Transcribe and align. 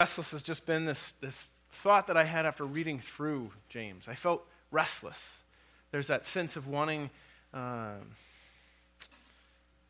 restless 0.00 0.32
has 0.32 0.42
just 0.42 0.66
been 0.66 0.84
this, 0.84 1.14
this 1.20 1.48
thought 1.70 2.06
that 2.08 2.16
I 2.16 2.24
had 2.24 2.44
after 2.44 2.64
reading 2.64 2.98
through 2.98 3.50
James. 3.68 4.04
I 4.08 4.14
felt 4.14 4.46
restless. 4.70 5.18
There's 5.90 6.08
that 6.08 6.26
sense 6.26 6.56
of 6.56 6.66
wanting. 6.66 7.10
Um, 7.54 8.12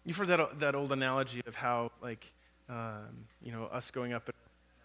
you've 0.04 0.16
heard 0.16 0.28
that, 0.28 0.60
that 0.60 0.74
old 0.74 0.92
analogy 0.92 1.42
of 1.46 1.56
how, 1.56 1.90
like, 2.00 2.30
um, 2.68 3.26
you 3.42 3.50
know, 3.50 3.64
us 3.64 3.90
going 3.90 4.12
up 4.12 4.28
an 4.28 4.34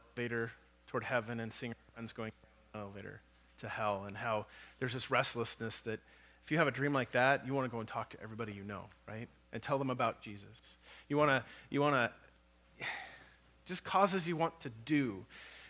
elevator 0.08 0.52
toward 0.88 1.04
heaven 1.04 1.40
and 1.40 1.54
seeing 1.54 1.72
our 1.72 1.94
friends 1.94 2.14
going 2.14 2.32
an 2.74 2.82
elevator 2.82 3.22
to 3.60 3.70
hell, 3.70 4.06
and 4.08 4.18
how 4.18 4.48
there's 4.80 4.94
this 4.94 5.12
restlessness 5.12 5.80
that 5.82 6.00
if 6.44 6.52
you 6.52 6.58
have 6.58 6.68
a 6.68 6.72
dream 6.72 6.94
like 6.94 7.12
that, 7.12 7.46
you 7.46 7.54
want 7.54 7.70
to 7.70 7.72
go 7.72 7.80
and 7.80 7.88
talk 7.88 8.10
to 8.10 8.18
everybody 8.24 8.54
you 8.54 8.64
know, 8.64 8.86
right? 9.08 9.28
And 9.54 9.62
tell 9.62 9.78
them 9.78 9.92
about 9.92 10.24
Jesus. 10.24 10.48
You 11.10 11.18
want 11.18 11.30
to, 11.30 11.44
you 11.70 11.80
want 11.80 11.94
to, 11.94 12.86
just 13.66 13.84
causes 13.84 14.28
you 14.28 14.36
want 14.36 14.60
to 14.62 14.70
do. 14.86 15.26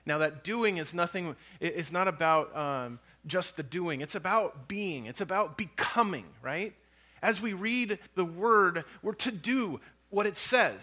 Now, 0.06 0.20
that 0.20 0.44
doing 0.44 0.78
is 0.78 0.94
nothing, 0.94 1.36
it's 1.60 1.92
not 1.92 2.08
about 2.08 2.56
um, 2.58 3.00
just 3.28 3.56
the 3.56 3.64
doing, 3.64 4.02
it's 4.02 4.16
about 4.16 4.68
being, 4.68 5.06
it's 5.06 5.22
about 5.22 5.58
becoming, 5.58 6.26
right? 6.42 6.74
As 7.22 7.40
we 7.40 7.54
read 7.54 8.00
the 8.16 8.26
word, 8.26 8.84
we're 9.04 9.14
to 9.14 9.32
do 9.32 9.80
what 10.10 10.26
it 10.26 10.38
says. 10.38 10.80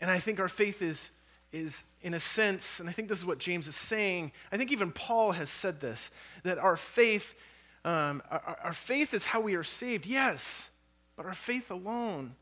And 0.00 0.10
I 0.10 0.18
think 0.18 0.38
our 0.38 0.48
faith 0.48 0.82
is, 0.82 1.10
is, 1.52 1.82
in 2.02 2.12
a 2.12 2.20
sense, 2.20 2.80
and 2.80 2.88
I 2.88 2.92
think 2.92 3.08
this 3.08 3.18
is 3.18 3.24
what 3.24 3.38
James 3.38 3.68
is 3.68 3.76
saying, 3.76 4.32
I 4.50 4.58
think 4.58 4.70
even 4.70 4.90
Paul 4.92 5.32
has 5.32 5.48
said 5.48 5.80
this, 5.80 6.10
that 6.42 6.58
our 6.58 6.76
faith, 6.76 7.34
um, 7.84 8.22
our, 8.30 8.58
our 8.64 8.72
faith 8.72 9.14
is 9.14 9.24
how 9.24 9.40
we 9.40 9.54
are 9.54 9.64
saved, 9.64 10.04
yes, 10.04 10.68
but 11.16 11.24
our 11.24 11.34
faith 11.34 11.70
alone 11.70 12.34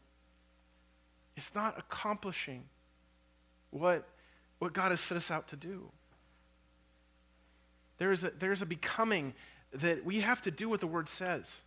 is 1.37 1.53
not 1.55 1.79
accomplishing 1.79 2.65
what 3.71 4.07
what 4.61 4.75
God 4.75 4.91
has 4.91 5.01
set 5.01 5.17
us 5.17 5.31
out 5.31 5.49
to 5.49 5.57
do. 5.57 5.91
There 7.99 8.13
is 8.13 8.23
a, 8.23 8.31
there 8.31 8.53
is 8.53 8.63
a 8.63 8.67
becoming 8.67 9.35
that 9.73 10.05
we 10.05 10.21
have 10.21 10.41
to 10.43 10.51
do 10.51 10.69
what 10.69 10.81
the 10.81 10.87
Word 10.87 11.09
says. 11.09 11.61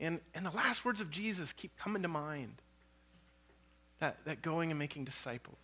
And, 0.00 0.20
and 0.34 0.46
the 0.46 0.50
last 0.50 0.84
words 0.84 1.00
of 1.00 1.10
Jesus 1.10 1.52
keep 1.52 1.76
coming 1.76 2.02
to 2.02 2.08
mind 2.08 2.54
that, 3.98 4.18
that 4.24 4.42
going 4.42 4.70
and 4.70 4.78
making 4.78 5.04
disciples. 5.04 5.56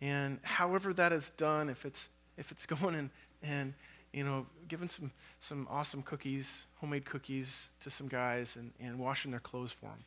And 0.00 0.38
however 0.42 0.92
that 0.94 1.12
is 1.12 1.30
done, 1.36 1.68
if 1.68 1.84
it's, 1.84 2.08
if 2.36 2.50
it's 2.50 2.66
going 2.66 2.94
and, 2.94 3.10
and 3.42 3.74
you 4.12 4.24
know, 4.24 4.46
giving 4.68 4.88
some, 4.88 5.10
some 5.40 5.66
awesome 5.70 6.02
cookies, 6.02 6.62
homemade 6.76 7.04
cookies 7.04 7.68
to 7.80 7.90
some 7.90 8.08
guys 8.08 8.56
and, 8.56 8.72
and 8.80 8.98
washing 8.98 9.30
their 9.30 9.40
clothes 9.40 9.72
for 9.72 9.86
them 9.86 10.04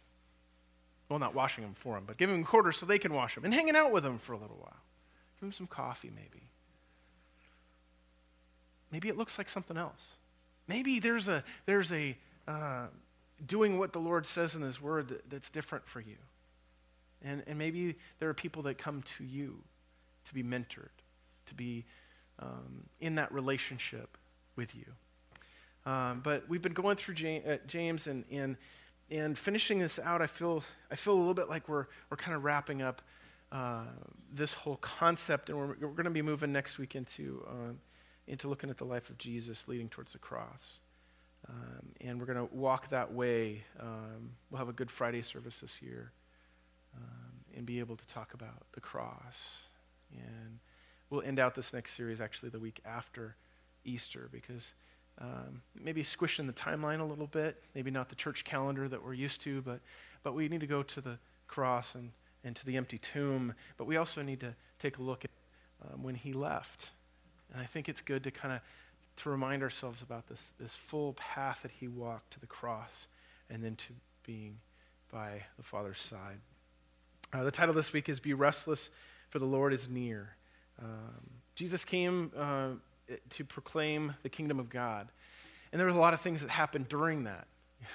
well, 1.09 1.19
not 1.19 1.33
washing 1.33 1.63
them 1.63 1.73
for 1.73 1.95
them, 1.95 2.03
but 2.05 2.17
giving 2.17 2.35
them 2.35 2.45
quarters 2.45 2.77
so 2.77 2.85
they 2.85 2.99
can 2.99 3.13
wash 3.13 3.35
them 3.35 3.43
and 3.43 3.53
hanging 3.53 3.75
out 3.75 3.91
with 3.91 4.03
them 4.03 4.19
for 4.19 4.33
a 4.33 4.37
little 4.37 4.57
while. 4.57 4.77
Give 5.35 5.41
them 5.41 5.51
some 5.51 5.67
coffee, 5.67 6.11
maybe. 6.15 6.43
Maybe 8.91 9.09
it 9.09 9.17
looks 9.17 9.37
like 9.37 9.49
something 9.49 9.77
else. 9.77 10.03
Maybe 10.67 10.99
there's 10.99 11.27
a, 11.27 11.43
there's 11.65 11.91
a 11.91 12.15
uh, 12.47 12.87
doing 13.45 13.77
what 13.77 13.93
the 13.93 13.99
Lord 13.99 14.27
says 14.27 14.55
in 14.55 14.61
His 14.61 14.81
Word 14.81 15.09
that, 15.09 15.29
that's 15.29 15.49
different 15.49 15.87
for 15.87 15.99
you. 15.99 16.17
And, 17.23 17.43
and 17.47 17.57
maybe 17.57 17.95
there 18.19 18.29
are 18.29 18.33
people 18.33 18.63
that 18.63 18.77
come 18.77 19.03
to 19.17 19.23
you 19.23 19.57
to 20.25 20.33
be 20.33 20.43
mentored, 20.43 20.89
to 21.47 21.53
be 21.55 21.85
um, 22.39 22.83
in 23.01 23.15
that 23.15 23.31
relationship 23.31 24.17
with 24.55 24.73
you. 24.75 24.85
Um, 25.91 26.21
but 26.23 26.47
we've 26.47 26.61
been 26.61 26.73
going 26.73 26.97
through 26.97 27.15
James, 27.15 27.45
uh, 27.45 27.57
James 27.67 28.07
and, 28.07 28.23
and 28.31 28.57
and 29.11 29.37
finishing 29.37 29.79
this 29.79 29.99
out, 29.99 30.21
I 30.21 30.27
feel, 30.27 30.63
I 30.91 30.95
feel 30.95 31.13
a 31.13 31.19
little 31.19 31.33
bit 31.33 31.49
like 31.49 31.67
we're, 31.67 31.87
we're 32.09 32.17
kind 32.17 32.35
of 32.35 32.43
wrapping 32.43 32.81
up 32.81 33.01
uh, 33.51 33.85
this 34.31 34.53
whole 34.53 34.77
concept, 34.77 35.49
and 35.49 35.57
we're, 35.57 35.67
we're 35.67 35.93
going 35.93 36.03
to 36.03 36.11
be 36.11 36.21
moving 36.21 36.51
next 36.51 36.77
week 36.77 36.95
into, 36.95 37.43
uh, 37.47 37.73
into 38.27 38.47
looking 38.47 38.69
at 38.69 38.77
the 38.77 38.85
life 38.85 39.09
of 39.09 39.17
Jesus 39.17 39.67
leading 39.67 39.89
towards 39.89 40.13
the 40.13 40.19
cross. 40.19 40.79
Um, 41.47 41.93
and 42.01 42.19
we're 42.19 42.27
going 42.27 42.47
to 42.47 42.53
walk 42.53 42.89
that 42.89 43.11
way. 43.11 43.63
Um, 43.79 44.31
we'll 44.51 44.59
have 44.59 44.69
a 44.69 44.73
Good 44.73 44.91
Friday 44.91 45.21
service 45.21 45.59
this 45.59 45.81
year 45.81 46.11
um, 46.95 47.31
and 47.55 47.65
be 47.65 47.79
able 47.79 47.95
to 47.95 48.07
talk 48.07 48.33
about 48.33 48.63
the 48.73 48.81
cross. 48.81 49.35
And 50.11 50.59
we'll 51.09 51.21
end 51.21 51.39
out 51.39 51.55
this 51.55 51.73
next 51.73 51.95
series 51.95 52.21
actually 52.21 52.49
the 52.49 52.59
week 52.59 52.81
after 52.85 53.35
Easter 53.85 54.29
because 54.31 54.73
um, 55.19 55.61
maybe 55.79 56.03
squishing 56.03 56.47
the 56.47 56.53
timeline 56.53 56.99
a 56.99 57.03
little 57.03 57.27
bit, 57.27 57.61
maybe 57.75 57.91
not 57.91 58.09
the 58.09 58.15
church 58.15 58.43
calendar 58.43 58.87
that 58.87 59.03
we're 59.03 59.13
used 59.13 59.41
to, 59.41 59.61
but, 59.61 59.79
but 60.23 60.33
we 60.33 60.47
need 60.47 60.61
to 60.61 60.67
go 60.67 60.83
to 60.83 61.01
the 61.01 61.17
cross 61.47 61.95
and, 61.95 62.11
and 62.43 62.55
to 62.55 62.65
the 62.65 62.77
empty 62.77 62.97
tomb. 62.97 63.53
But 63.77 63.85
we 63.85 63.97
also 63.97 64.21
need 64.21 64.39
to 64.39 64.55
take 64.79 64.97
a 64.97 65.01
look 65.01 65.25
at 65.25 65.31
um, 65.93 66.03
when 66.03 66.15
he 66.15 66.33
left. 66.33 66.89
And 67.53 67.61
I 67.61 67.65
think 67.65 67.89
it's 67.89 68.01
good 68.01 68.23
to 68.23 68.31
kind 68.31 68.53
of 68.53 68.61
to 69.17 69.29
remind 69.29 69.61
ourselves 69.61 70.01
about 70.01 70.27
this, 70.29 70.39
this 70.59 70.75
full 70.75 71.13
path 71.13 71.59
that 71.63 71.71
he 71.71 71.87
walked 71.89 72.31
to 72.31 72.39
the 72.39 72.47
cross 72.47 73.07
and 73.49 73.61
then 73.63 73.75
to 73.75 73.93
being 74.25 74.57
by 75.11 75.43
the 75.57 75.63
Father's 75.63 75.99
side. 75.99 76.37
Uh, 77.33 77.43
the 77.43 77.51
title 77.51 77.73
this 77.73 77.91
week 77.91 78.07
is 78.07 78.19
Be 78.19 78.33
Restless, 78.33 78.89
for 79.29 79.39
the 79.39 79.45
Lord 79.45 79.73
is 79.73 79.89
Near. 79.89 80.35
Um, 80.81 81.19
Jesus 81.55 81.83
came 81.83 82.31
uh, 82.37 82.69
to 83.31 83.45
proclaim 83.45 84.15
the 84.23 84.29
kingdom 84.29 84.59
of 84.59 84.69
God. 84.69 85.07
And 85.71 85.79
there 85.79 85.87
was 85.87 85.95
a 85.95 85.99
lot 85.99 86.13
of 86.13 86.21
things 86.21 86.41
that 86.41 86.49
happened 86.49 86.89
during 86.89 87.25
that. 87.25 87.47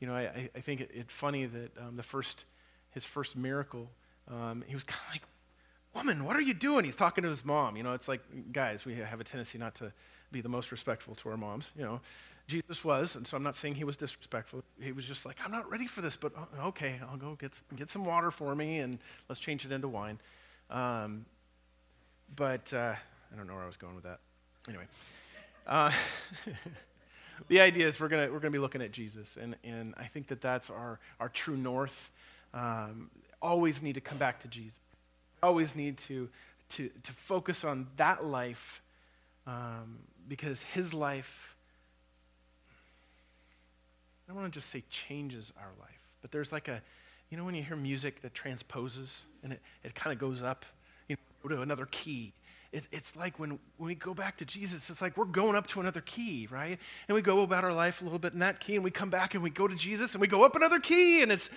You 0.00 0.08
know, 0.08 0.16
I, 0.16 0.50
I 0.56 0.58
think 0.58 0.80
it's 0.80 0.92
it 0.92 1.10
funny 1.12 1.46
that 1.46 1.78
um, 1.78 1.94
the 1.94 2.02
first, 2.02 2.44
his 2.90 3.04
first 3.04 3.36
miracle, 3.36 3.88
um, 4.28 4.64
he 4.66 4.74
was 4.74 4.82
kind 4.82 5.00
of 5.06 5.14
like, 5.14 5.22
woman, 5.94 6.24
what 6.24 6.34
are 6.34 6.40
you 6.40 6.54
doing? 6.54 6.84
He's 6.84 6.96
talking 6.96 7.22
to 7.22 7.30
his 7.30 7.44
mom. 7.44 7.76
You 7.76 7.84
know, 7.84 7.92
it's 7.92 8.08
like, 8.08 8.20
guys, 8.52 8.84
we 8.84 8.96
have 8.96 9.20
a 9.20 9.24
tendency 9.24 9.58
not 9.58 9.76
to 9.76 9.92
be 10.32 10.40
the 10.40 10.48
most 10.48 10.72
respectful 10.72 11.14
to 11.14 11.28
our 11.28 11.36
moms. 11.36 11.70
You 11.76 11.84
know, 11.84 12.00
Jesus 12.48 12.84
was, 12.84 13.14
and 13.14 13.26
so 13.26 13.36
I'm 13.36 13.42
not 13.42 13.56
saying 13.56 13.76
he 13.76 13.84
was 13.84 13.96
disrespectful. 13.96 14.64
He 14.80 14.92
was 14.92 15.04
just 15.04 15.24
like, 15.24 15.36
I'm 15.44 15.52
not 15.52 15.70
ready 15.70 15.86
for 15.86 16.00
this, 16.00 16.16
but 16.16 16.32
uh, 16.36 16.66
okay, 16.68 16.96
I'll 17.08 17.16
go 17.16 17.36
get, 17.36 17.52
get 17.76 17.90
some 17.90 18.04
water 18.04 18.30
for 18.30 18.54
me 18.54 18.80
and 18.80 18.98
let's 19.28 19.40
change 19.40 19.64
it 19.64 19.72
into 19.72 19.88
wine. 19.88 20.18
Um, 20.70 21.26
but 22.34 22.72
uh, 22.72 22.94
I 23.32 23.36
don't 23.36 23.46
know 23.46 23.54
where 23.54 23.62
I 23.62 23.66
was 23.66 23.76
going 23.76 23.94
with 23.94 24.04
that. 24.04 24.20
Anyway, 24.68 24.84
uh, 25.66 25.90
the 27.48 27.60
idea 27.60 27.88
is 27.88 27.98
we're 27.98 28.08
going 28.08 28.32
we're 28.32 28.38
gonna 28.38 28.52
be 28.52 28.58
looking 28.58 28.82
at 28.82 28.92
Jesus, 28.92 29.36
and, 29.40 29.56
and 29.64 29.94
I 29.96 30.04
think 30.04 30.28
that 30.28 30.40
that's 30.40 30.70
our, 30.70 31.00
our 31.18 31.28
true 31.28 31.56
north. 31.56 32.10
Um, 32.54 33.10
always 33.40 33.82
need 33.82 33.94
to 33.94 34.00
come 34.00 34.18
back 34.18 34.40
to 34.42 34.48
Jesus. 34.48 34.78
Always 35.42 35.74
need 35.74 35.98
to, 35.98 36.28
to, 36.70 36.90
to 37.02 37.12
focus 37.12 37.64
on 37.64 37.88
that 37.96 38.24
life 38.24 38.82
um, 39.46 39.98
because 40.28 40.62
his 40.62 40.94
life, 40.94 41.56
I 44.24 44.32
don't 44.32 44.40
want 44.40 44.52
to 44.52 44.56
just 44.56 44.70
say 44.70 44.84
changes 44.90 45.52
our 45.58 45.70
life, 45.80 46.08
but 46.20 46.30
there's 46.30 46.52
like 46.52 46.68
a, 46.68 46.80
you 47.30 47.36
know, 47.36 47.44
when 47.44 47.56
you 47.56 47.64
hear 47.64 47.76
music 47.76 48.22
that 48.22 48.34
transposes 48.34 49.22
and 49.42 49.54
it, 49.54 49.60
it 49.82 49.94
kind 49.96 50.12
of 50.12 50.20
goes 50.20 50.42
up 50.42 50.64
you 51.08 51.16
know, 51.42 51.56
to 51.56 51.62
another 51.62 51.86
key 51.90 52.32
it, 52.72 52.84
it's 52.90 53.14
like 53.14 53.38
when, 53.38 53.58
when 53.76 53.88
we 53.88 53.94
go 53.94 54.14
back 54.14 54.38
to 54.38 54.46
Jesus, 54.46 54.88
it's 54.88 55.02
like 55.02 55.16
we're 55.16 55.26
going 55.26 55.56
up 55.56 55.66
to 55.68 55.80
another 55.80 56.00
key, 56.00 56.48
right? 56.50 56.78
And 57.06 57.14
we 57.14 57.20
go 57.20 57.42
about 57.42 57.64
our 57.64 57.72
life 57.72 58.00
a 58.00 58.04
little 58.04 58.18
bit 58.18 58.32
in 58.32 58.38
that 58.38 58.60
key, 58.60 58.76
and 58.76 58.84
we 58.84 58.90
come 58.90 59.10
back 59.10 59.34
and 59.34 59.42
we 59.42 59.50
go 59.50 59.68
to 59.68 59.74
Jesus 59.74 60.14
and 60.14 60.20
we 60.20 60.26
go 60.26 60.42
up 60.42 60.56
another 60.56 60.80
key. 60.80 61.22
And 61.22 61.30
it's, 61.30 61.50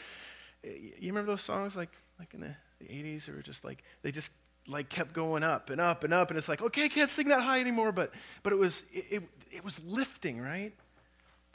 you 0.64 1.08
remember 1.08 1.32
those 1.32 1.42
songs 1.42 1.76
like, 1.76 1.92
like 2.20 2.34
in 2.34 2.42
the, 2.42 2.56
the 2.80 2.86
80s? 2.86 3.26
They 3.26 3.34
were 3.34 3.42
just 3.42 3.64
like, 3.64 3.84
they 4.02 4.12
just 4.12 4.30
like 4.68 4.90
kept 4.90 5.14
going 5.14 5.44
up 5.44 5.70
and 5.70 5.80
up 5.80 6.04
and 6.04 6.14
up. 6.14 6.32
And 6.32 6.38
it's 6.38 6.50
like, 6.50 6.62
okay, 6.62 6.84
I 6.84 6.90
can't 6.90 7.10
sing 7.10 7.30
that 7.30 7.42
high 7.42 7.62
anymore. 7.62 7.94
But, 7.94 8.12
but 8.44 8.52
it, 8.52 8.58
was, 8.58 8.84
it, 8.92 9.06
it, 9.10 9.24
it 9.52 9.64
was 9.64 9.82
lifting, 9.86 10.42
right? 10.42 10.74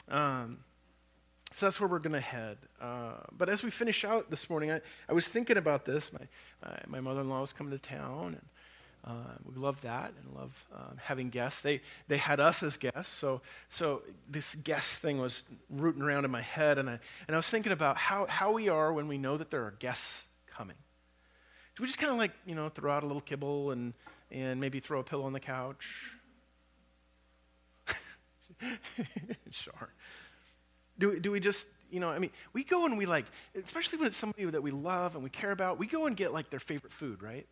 Um, 0.09 0.57
so 1.53 1.65
that's 1.65 1.79
where 1.79 1.89
we're 1.89 1.99
going 1.99 2.13
to 2.13 2.19
head. 2.19 2.57
Uh, 2.79 3.17
but 3.37 3.49
as 3.49 3.61
we 3.61 3.69
finish 3.69 4.05
out 4.05 4.31
this 4.31 4.49
morning, 4.49 4.71
I, 4.71 4.81
I 5.09 5.13
was 5.13 5.27
thinking 5.27 5.57
about 5.57 5.85
this. 5.85 6.11
My, 6.13 6.27
uh, 6.67 6.77
my 6.87 7.01
mother 7.01 7.21
in 7.21 7.29
law 7.29 7.41
was 7.41 7.53
coming 7.53 7.71
to 7.71 7.77
town, 7.77 8.27
and 8.27 8.41
uh, 9.03 9.33
we 9.45 9.55
love 9.55 9.81
that 9.81 10.13
and 10.21 10.35
love 10.35 10.65
um, 10.75 10.97
having 11.01 11.29
guests. 11.29 11.61
They, 11.61 11.81
they 12.07 12.17
had 12.17 12.39
us 12.39 12.61
as 12.61 12.77
guests, 12.77 13.11
so, 13.11 13.41
so 13.69 14.03
this 14.29 14.53
guest 14.55 14.99
thing 14.99 15.17
was 15.17 15.43
rooting 15.69 16.03
around 16.03 16.25
in 16.25 16.31
my 16.31 16.41
head, 16.41 16.77
and 16.77 16.89
I, 16.89 16.99
and 17.27 17.35
I 17.35 17.37
was 17.37 17.47
thinking 17.47 17.71
about 17.71 17.97
how, 17.97 18.27
how 18.27 18.51
we 18.51 18.69
are 18.69 18.93
when 18.93 19.07
we 19.07 19.17
know 19.17 19.37
that 19.37 19.49
there 19.49 19.63
are 19.63 19.71
guests 19.79 20.25
coming. 20.47 20.77
Do 21.75 21.83
we 21.83 21.87
just 21.87 21.97
kind 21.97 22.11
of 22.11 22.17
like, 22.17 22.31
you 22.45 22.53
know, 22.53 22.69
throw 22.69 22.91
out 22.91 23.03
a 23.03 23.07
little 23.07 23.21
kibble 23.21 23.71
and, 23.71 23.93
and 24.29 24.59
maybe 24.59 24.79
throw 24.79 24.99
a 24.99 25.03
pillow 25.03 25.23
on 25.23 25.33
the 25.33 25.39
couch? 25.39 26.11
sure. 29.51 29.89
Do, 30.99 31.19
do 31.19 31.31
we 31.31 31.39
just, 31.39 31.65
you 31.89 31.99
know, 31.99 32.09
I 32.09 32.19
mean, 32.19 32.31
we 32.53 32.63
go 32.63 32.85
and 32.85 32.97
we 32.97 33.05
like, 33.05 33.25
especially 33.55 33.99
when 33.99 34.07
it's 34.09 34.17
somebody 34.17 34.45
that 34.45 34.61
we 34.61 34.71
love 34.71 35.15
and 35.15 35.23
we 35.23 35.29
care 35.29 35.51
about, 35.51 35.79
we 35.79 35.87
go 35.87 36.05
and 36.05 36.15
get 36.15 36.33
like 36.33 36.49
their 36.49 36.59
favorite 36.59 36.93
food, 36.93 37.23
right? 37.23 37.47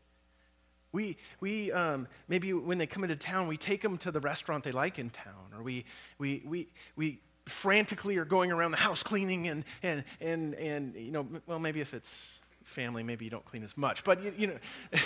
We, 0.91 1.17
we 1.39 1.71
um, 1.71 2.07
maybe 2.27 2.53
when 2.53 2.77
they 2.77 2.87
come 2.87 3.03
into 3.03 3.15
town, 3.15 3.47
we 3.47 3.57
take 3.57 3.81
them 3.81 3.97
to 3.99 4.11
the 4.11 4.19
restaurant 4.19 4.63
they 4.63 4.71
like 4.71 4.97
in 4.97 5.09
town, 5.09 5.53
or 5.55 5.61
we, 5.61 5.85
we, 6.17 6.41
we, 6.45 6.67
we 6.95 7.19
frantically 7.45 8.17
are 8.17 8.25
going 8.25 8.51
around 8.51 8.71
the 8.71 8.77
house 8.77 9.03
cleaning 9.03 9.47
and, 9.47 9.65
and, 9.83 10.03
and, 10.21 10.53
and, 10.55 10.95
you 10.95 11.11
know, 11.11 11.27
well, 11.45 11.59
maybe 11.59 11.81
if 11.81 11.93
it's 11.93 12.39
family, 12.63 13.03
maybe 13.03 13.25
you 13.25 13.31
don't 13.31 13.45
clean 13.45 13.63
as 13.63 13.75
much. 13.77 14.03
But, 14.03 14.23
you, 14.23 14.33
you 14.37 14.47
know, 14.47 14.57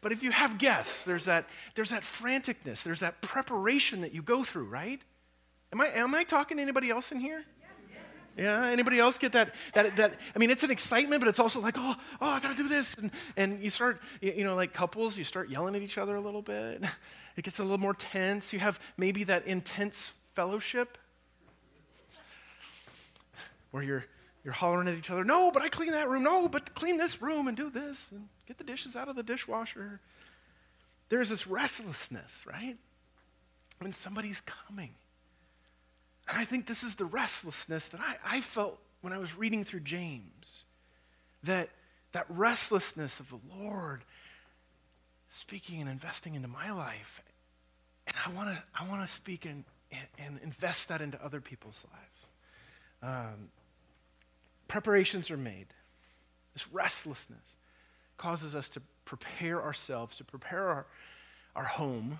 but 0.00 0.12
if 0.12 0.22
you 0.22 0.30
have 0.30 0.58
guests, 0.58 1.04
there's 1.04 1.26
that, 1.26 1.46
there's 1.74 1.90
that 1.90 2.02
franticness, 2.02 2.82
there's 2.82 3.00
that 3.00 3.20
preparation 3.20 4.00
that 4.00 4.14
you 4.14 4.22
go 4.22 4.44
through, 4.44 4.68
right? 4.68 5.00
Am 5.72 5.80
I, 5.80 5.88
am 5.88 6.14
I 6.14 6.24
talking 6.24 6.56
to 6.56 6.62
anybody 6.62 6.90
else 6.90 7.12
in 7.12 7.20
here? 7.20 7.44
Yeah, 8.40 8.68
anybody 8.68 8.98
else 8.98 9.18
get 9.18 9.32
that, 9.32 9.54
that, 9.74 9.96
that? 9.96 10.14
I 10.34 10.38
mean, 10.38 10.48
it's 10.48 10.62
an 10.62 10.70
excitement, 10.70 11.20
but 11.20 11.28
it's 11.28 11.38
also 11.38 11.60
like, 11.60 11.74
oh, 11.76 11.94
oh, 12.22 12.26
I 12.26 12.40
got 12.40 12.56
to 12.56 12.62
do 12.62 12.70
this. 12.70 12.94
And, 12.94 13.10
and 13.36 13.62
you 13.62 13.68
start, 13.68 14.00
you 14.22 14.44
know, 14.44 14.54
like 14.54 14.72
couples, 14.72 15.18
you 15.18 15.24
start 15.24 15.50
yelling 15.50 15.76
at 15.76 15.82
each 15.82 15.98
other 15.98 16.16
a 16.16 16.20
little 16.20 16.42
bit. 16.42 16.82
It 17.36 17.44
gets 17.44 17.60
a 17.60 17.62
little 17.62 17.78
more 17.78 17.94
tense. 17.94 18.52
You 18.52 18.58
have 18.58 18.78
maybe 18.98 19.24
that 19.24 19.46
intense 19.46 20.12
fellowship 20.34 20.98
where 23.70 23.82
you're, 23.82 24.04
you're 24.44 24.52
hollering 24.52 24.88
at 24.88 24.94
each 24.94 25.10
other, 25.10 25.24
no, 25.24 25.50
but 25.50 25.62
I 25.62 25.68
clean 25.68 25.92
that 25.92 26.10
room. 26.10 26.24
No, 26.24 26.48
but 26.48 26.74
clean 26.74 26.98
this 26.98 27.22
room 27.22 27.46
and 27.46 27.56
do 27.56 27.70
this 27.70 28.08
and 28.10 28.28
get 28.46 28.58
the 28.58 28.64
dishes 28.64 28.96
out 28.96 29.08
of 29.08 29.16
the 29.16 29.22
dishwasher. 29.22 30.00
There's 31.08 31.30
this 31.30 31.46
restlessness, 31.46 32.42
right? 32.46 32.76
When 33.78 33.92
somebody's 33.92 34.42
coming. 34.42 34.90
And 36.30 36.38
I 36.38 36.44
think 36.44 36.66
this 36.66 36.84
is 36.84 36.94
the 36.94 37.04
restlessness 37.04 37.88
that 37.88 38.00
I, 38.00 38.16
I 38.24 38.40
felt 38.40 38.78
when 39.00 39.12
I 39.12 39.18
was 39.18 39.36
reading 39.36 39.64
through 39.64 39.80
James. 39.80 40.64
That, 41.42 41.70
that 42.12 42.26
restlessness 42.28 43.18
of 43.18 43.28
the 43.30 43.38
Lord 43.58 44.02
speaking 45.30 45.80
and 45.80 45.90
investing 45.90 46.34
into 46.34 46.48
my 46.48 46.70
life. 46.70 47.22
And 48.06 48.16
I 48.24 48.30
want 48.30 48.50
to 48.50 48.62
I 48.78 48.86
wanna 48.88 49.08
speak 49.08 49.44
and, 49.44 49.64
and, 50.18 50.38
invest 50.44 50.88
that 50.88 51.00
into 51.00 51.22
other 51.24 51.40
people's 51.40 51.84
lives. 51.92 53.26
Um, 53.32 53.48
preparations 54.68 55.30
are 55.30 55.36
made. 55.36 55.66
This 56.52 56.70
restlessness 56.72 57.56
causes 58.18 58.54
us 58.54 58.68
to 58.70 58.82
prepare 59.04 59.62
ourselves, 59.62 60.16
to 60.18 60.24
prepare 60.24 60.68
our, 60.68 60.86
our 61.56 61.64
home. 61.64 62.18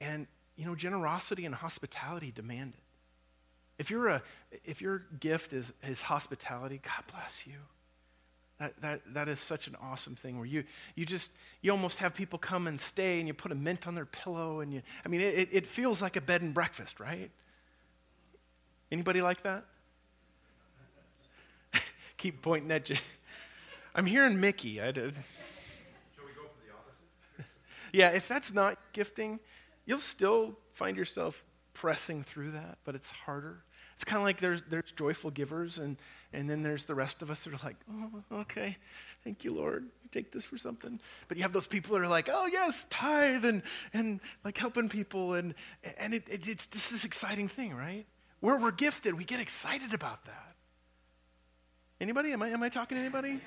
And 0.00 0.26
you 0.60 0.66
know, 0.66 0.74
generosity 0.74 1.46
and 1.46 1.54
hospitality 1.54 2.30
demand 2.30 2.74
it. 2.76 2.82
If, 3.78 3.90
you're 3.90 4.08
a, 4.08 4.22
if 4.62 4.82
your 4.82 5.06
gift 5.18 5.54
is, 5.54 5.72
is 5.82 6.02
hospitality, 6.02 6.82
God 6.84 7.02
bless 7.10 7.46
you. 7.46 7.54
That, 8.58 8.74
that, 8.82 9.00
that 9.14 9.28
is 9.30 9.40
such 9.40 9.68
an 9.68 9.76
awesome 9.80 10.16
thing 10.16 10.36
where 10.36 10.44
you, 10.44 10.64
you 10.94 11.06
just, 11.06 11.30
you 11.62 11.72
almost 11.72 11.96
have 11.96 12.14
people 12.14 12.38
come 12.38 12.66
and 12.66 12.78
stay 12.78 13.20
and 13.20 13.26
you 13.26 13.32
put 13.32 13.52
a 13.52 13.54
mint 13.54 13.86
on 13.86 13.94
their 13.94 14.04
pillow 14.04 14.60
and 14.60 14.74
you, 14.74 14.82
I 15.02 15.08
mean, 15.08 15.22
it, 15.22 15.48
it 15.50 15.66
feels 15.66 16.02
like 16.02 16.16
a 16.16 16.20
bed 16.20 16.42
and 16.42 16.52
breakfast, 16.52 17.00
right? 17.00 17.30
Anybody 18.92 19.22
like 19.22 19.42
that? 19.44 19.64
Keep 22.18 22.42
pointing 22.42 22.70
at 22.70 22.90
you. 22.90 22.96
I'm 23.94 24.04
hearing 24.04 24.38
Mickey. 24.38 24.78
I 24.78 24.90
did. 24.90 25.14
Shall 26.14 26.26
we 26.26 26.32
go 26.32 26.42
for 26.42 26.66
the 26.66 26.74
opposite? 26.74 27.46
yeah, 27.94 28.10
if 28.10 28.28
that's 28.28 28.52
not 28.52 28.76
gifting, 28.92 29.40
you'll 29.90 29.98
still 29.98 30.56
find 30.74 30.96
yourself 30.96 31.42
pressing 31.74 32.22
through 32.22 32.52
that, 32.52 32.78
but 32.84 32.94
it's 32.94 33.10
harder. 33.10 33.64
It's 33.96 34.04
kind 34.04 34.18
of 34.18 34.22
like 34.22 34.38
there's, 34.40 34.62
there's 34.70 34.92
joyful 34.92 35.30
givers, 35.32 35.78
and, 35.78 35.96
and 36.32 36.48
then 36.48 36.62
there's 36.62 36.84
the 36.84 36.94
rest 36.94 37.22
of 37.22 37.30
us 37.30 37.42
that 37.42 37.52
are 37.52 37.66
like, 37.66 37.74
oh, 37.92 38.40
okay, 38.42 38.76
thank 39.24 39.42
you, 39.42 39.52
Lord. 39.52 39.82
You 39.82 40.08
take 40.12 40.30
this 40.30 40.44
for 40.44 40.58
something. 40.58 41.00
But 41.26 41.38
you 41.38 41.42
have 41.42 41.52
those 41.52 41.66
people 41.66 41.96
that 41.96 42.02
are 42.04 42.08
like, 42.08 42.28
oh, 42.32 42.46
yes, 42.46 42.86
tithe, 42.88 43.44
and, 43.44 43.62
and 43.92 44.20
like 44.44 44.56
helping 44.56 44.88
people, 44.88 45.34
and, 45.34 45.54
and 45.98 46.14
it, 46.14 46.22
it, 46.30 46.46
it's 46.46 46.68
just 46.68 46.92
this 46.92 47.04
exciting 47.04 47.48
thing, 47.48 47.74
right? 47.74 48.06
Where 48.38 48.56
we're 48.56 48.70
gifted, 48.70 49.18
we 49.18 49.24
get 49.24 49.40
excited 49.40 49.92
about 49.92 50.24
that. 50.26 50.54
Anybody? 52.00 52.32
Am 52.32 52.42
I, 52.42 52.50
am 52.50 52.62
I 52.62 52.68
talking 52.68 52.96
to 52.96 53.00
anybody? 53.00 53.40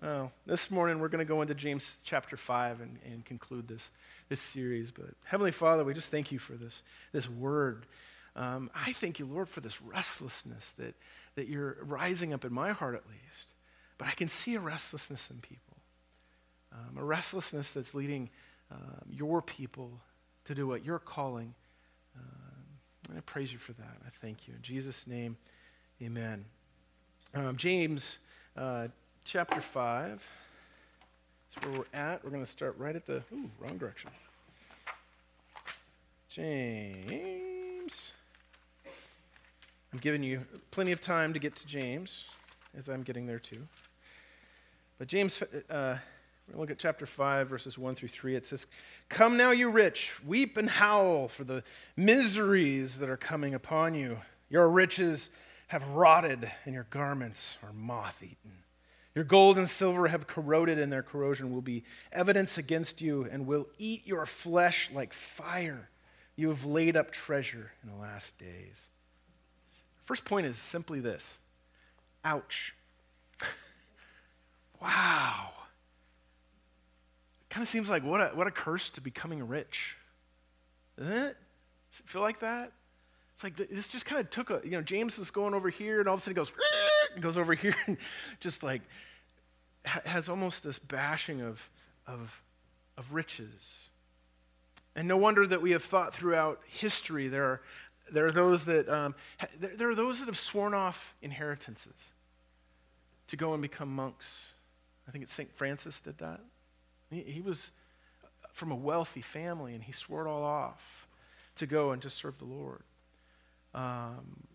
Oh, 0.00 0.30
this 0.46 0.70
morning 0.70 1.00
we're 1.00 1.08
going 1.08 1.26
to 1.26 1.28
go 1.28 1.42
into 1.42 1.56
James 1.56 1.96
chapter 2.04 2.36
5 2.36 2.82
and, 2.82 2.98
and 3.04 3.24
conclude 3.24 3.66
this, 3.66 3.90
this 4.28 4.40
series. 4.40 4.92
But 4.92 5.06
Heavenly 5.24 5.50
Father, 5.50 5.82
we 5.82 5.92
just 5.92 6.08
thank 6.08 6.30
you 6.30 6.38
for 6.38 6.52
this, 6.52 6.84
this 7.10 7.28
word. 7.28 7.84
Um, 8.36 8.70
I 8.76 8.92
thank 8.92 9.18
you, 9.18 9.26
Lord, 9.26 9.48
for 9.48 9.60
this 9.60 9.82
restlessness 9.82 10.72
that, 10.78 10.94
that 11.34 11.48
you're 11.48 11.78
rising 11.82 12.32
up 12.32 12.44
in 12.44 12.52
my 12.52 12.70
heart 12.70 12.94
at 12.94 13.02
least. 13.08 13.52
But 13.98 14.06
I 14.06 14.12
can 14.12 14.28
see 14.28 14.54
a 14.54 14.60
restlessness 14.60 15.28
in 15.30 15.38
people, 15.38 15.76
um, 16.72 16.96
a 16.96 17.04
restlessness 17.04 17.72
that's 17.72 17.92
leading 17.92 18.30
um, 18.70 19.04
your 19.10 19.42
people 19.42 19.90
to 20.44 20.54
do 20.54 20.68
what 20.68 20.84
you're 20.84 21.00
calling. 21.00 21.54
Um, 22.16 23.16
I 23.16 23.20
praise 23.22 23.52
you 23.52 23.58
for 23.58 23.72
that. 23.72 23.96
I 24.06 24.10
thank 24.10 24.46
you. 24.46 24.54
In 24.54 24.62
Jesus' 24.62 25.08
name, 25.08 25.36
amen. 26.00 26.44
Um, 27.34 27.56
James. 27.56 28.18
Uh, 28.56 28.88
chapter 29.28 29.60
5. 29.60 30.22
That's 31.54 31.66
where 31.66 31.80
we're 31.80 31.98
at. 31.98 32.24
We're 32.24 32.30
going 32.30 32.42
to 32.42 32.50
start 32.50 32.78
right 32.78 32.96
at 32.96 33.06
the, 33.06 33.22
ooh, 33.30 33.50
wrong 33.60 33.76
direction. 33.76 34.10
James. 36.30 38.12
I'm 39.92 39.98
giving 39.98 40.22
you 40.22 40.46
plenty 40.70 40.92
of 40.92 41.02
time 41.02 41.34
to 41.34 41.38
get 41.38 41.56
to 41.56 41.66
James, 41.66 42.24
as 42.74 42.88
I'm 42.88 43.02
getting 43.02 43.26
there 43.26 43.38
too. 43.38 43.60
But 44.98 45.08
James, 45.08 45.42
uh, 45.42 45.46
we're 45.68 45.76
going 45.76 45.98
to 46.52 46.58
look 46.58 46.70
at 46.70 46.78
chapter 46.78 47.04
5, 47.04 47.48
verses 47.48 47.76
1 47.76 47.96
through 47.96 48.08
3. 48.08 48.34
It 48.34 48.46
says, 48.46 48.66
Come 49.10 49.36
now, 49.36 49.50
you 49.50 49.68
rich, 49.68 50.20
weep 50.26 50.56
and 50.56 50.70
howl 50.70 51.28
for 51.28 51.44
the 51.44 51.62
miseries 51.98 52.98
that 52.98 53.10
are 53.10 53.18
coming 53.18 53.52
upon 53.52 53.94
you. 53.94 54.20
Your 54.48 54.70
riches 54.70 55.28
have 55.66 55.86
rotted, 55.88 56.50
and 56.64 56.72
your 56.72 56.86
garments 56.88 57.58
are 57.62 57.74
moth 57.74 58.22
eaten. 58.22 58.52
Your 59.14 59.24
gold 59.24 59.58
and 59.58 59.68
silver 59.68 60.08
have 60.08 60.26
corroded, 60.26 60.78
and 60.78 60.92
their 60.92 61.02
corrosion 61.02 61.52
will 61.52 61.62
be 61.62 61.84
evidence 62.12 62.58
against 62.58 63.00
you 63.00 63.28
and 63.30 63.46
will 63.46 63.66
eat 63.78 64.06
your 64.06 64.26
flesh 64.26 64.90
like 64.92 65.12
fire. 65.12 65.88
You 66.36 66.48
have 66.50 66.64
laid 66.64 66.96
up 66.96 67.10
treasure 67.10 67.72
in 67.82 67.90
the 67.90 67.96
last 67.96 68.38
days. 68.38 68.88
First 70.04 70.24
point 70.24 70.46
is 70.46 70.56
simply 70.56 71.00
this 71.00 71.38
ouch. 72.24 72.74
wow. 74.80 75.50
It 77.42 77.50
kind 77.50 77.62
of 77.62 77.68
seems 77.68 77.88
like 77.88 78.04
what 78.04 78.20
a, 78.20 78.28
what 78.34 78.46
a 78.46 78.50
curse 78.50 78.90
to 78.90 79.00
becoming 79.00 79.46
rich. 79.48 79.96
Doesn't 80.96 81.12
it? 81.12 81.36
Does 81.90 82.00
it 82.00 82.08
feel 82.08 82.22
like 82.22 82.40
that? 82.40 82.72
It's 83.34 83.44
like 83.44 83.56
this 83.56 83.88
just 83.88 84.04
kind 84.04 84.20
of 84.20 84.30
took 84.30 84.50
a, 84.50 84.60
you 84.64 84.72
know, 84.72 84.82
James 84.82 85.18
is 85.18 85.30
going 85.30 85.54
over 85.54 85.70
here, 85.70 86.00
and 86.00 86.08
all 86.08 86.14
of 86.14 86.20
a 86.20 86.22
sudden 86.22 86.34
he 86.34 86.36
goes, 86.36 86.52
goes 87.20 87.36
over 87.36 87.54
here, 87.54 87.74
and 87.86 87.96
just 88.40 88.62
like 88.62 88.82
has 89.84 90.28
almost 90.28 90.62
this 90.62 90.78
bashing 90.78 91.40
of, 91.40 91.60
of, 92.06 92.42
of 92.96 93.12
riches. 93.12 93.52
And 94.94 95.08
no 95.08 95.16
wonder 95.16 95.46
that 95.46 95.62
we 95.62 95.70
have 95.70 95.84
thought 95.84 96.14
throughout 96.14 96.60
history 96.66 97.28
there 97.28 97.44
are, 97.44 97.60
there 98.12 98.26
are 98.26 98.32
those 98.32 98.64
that 98.64 98.88
um, 98.88 99.14
there, 99.58 99.88
are 99.88 99.94
those 99.94 100.18
that 100.18 100.26
have 100.26 100.38
sworn 100.38 100.74
off 100.74 101.14
inheritances 101.22 101.94
to 103.28 103.36
go 103.36 103.52
and 103.52 103.62
become 103.62 103.94
monks. 103.94 104.26
I 105.06 105.10
think 105.10 105.24
it's 105.24 105.32
St. 105.32 105.50
Francis 105.54 106.00
did 106.00 106.18
that. 106.18 106.40
He, 107.10 107.20
he 107.22 107.40
was 107.40 107.70
from 108.52 108.72
a 108.72 108.76
wealthy 108.76 109.20
family 109.20 109.74
and 109.74 109.84
he 109.84 109.92
swore 109.92 110.26
it 110.26 110.30
all 110.30 110.42
off 110.42 111.06
to 111.56 111.66
go 111.66 111.92
and 111.92 112.02
to 112.02 112.10
serve 112.10 112.38
the 112.38 112.44
Lord. 112.44 112.82
Um, 113.74 114.46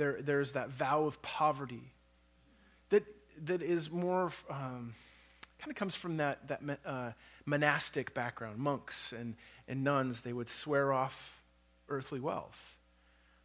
there, 0.00 0.16
there's 0.22 0.54
that 0.54 0.70
vow 0.70 1.04
of 1.04 1.20
poverty 1.20 1.92
that 2.88 3.04
that 3.44 3.60
is 3.62 3.90
more 3.90 4.32
um, 4.48 4.94
kind 5.58 5.70
of 5.70 5.76
comes 5.76 5.94
from 5.94 6.16
that, 6.16 6.48
that 6.48 6.62
uh, 6.86 7.10
monastic 7.44 8.14
background. 8.14 8.58
Monks 8.58 9.12
and, 9.12 9.36
and 9.68 9.84
nuns, 9.84 10.22
they 10.22 10.32
would 10.32 10.48
swear 10.48 10.90
off 10.90 11.42
earthly 11.90 12.18
wealth. 12.18 12.58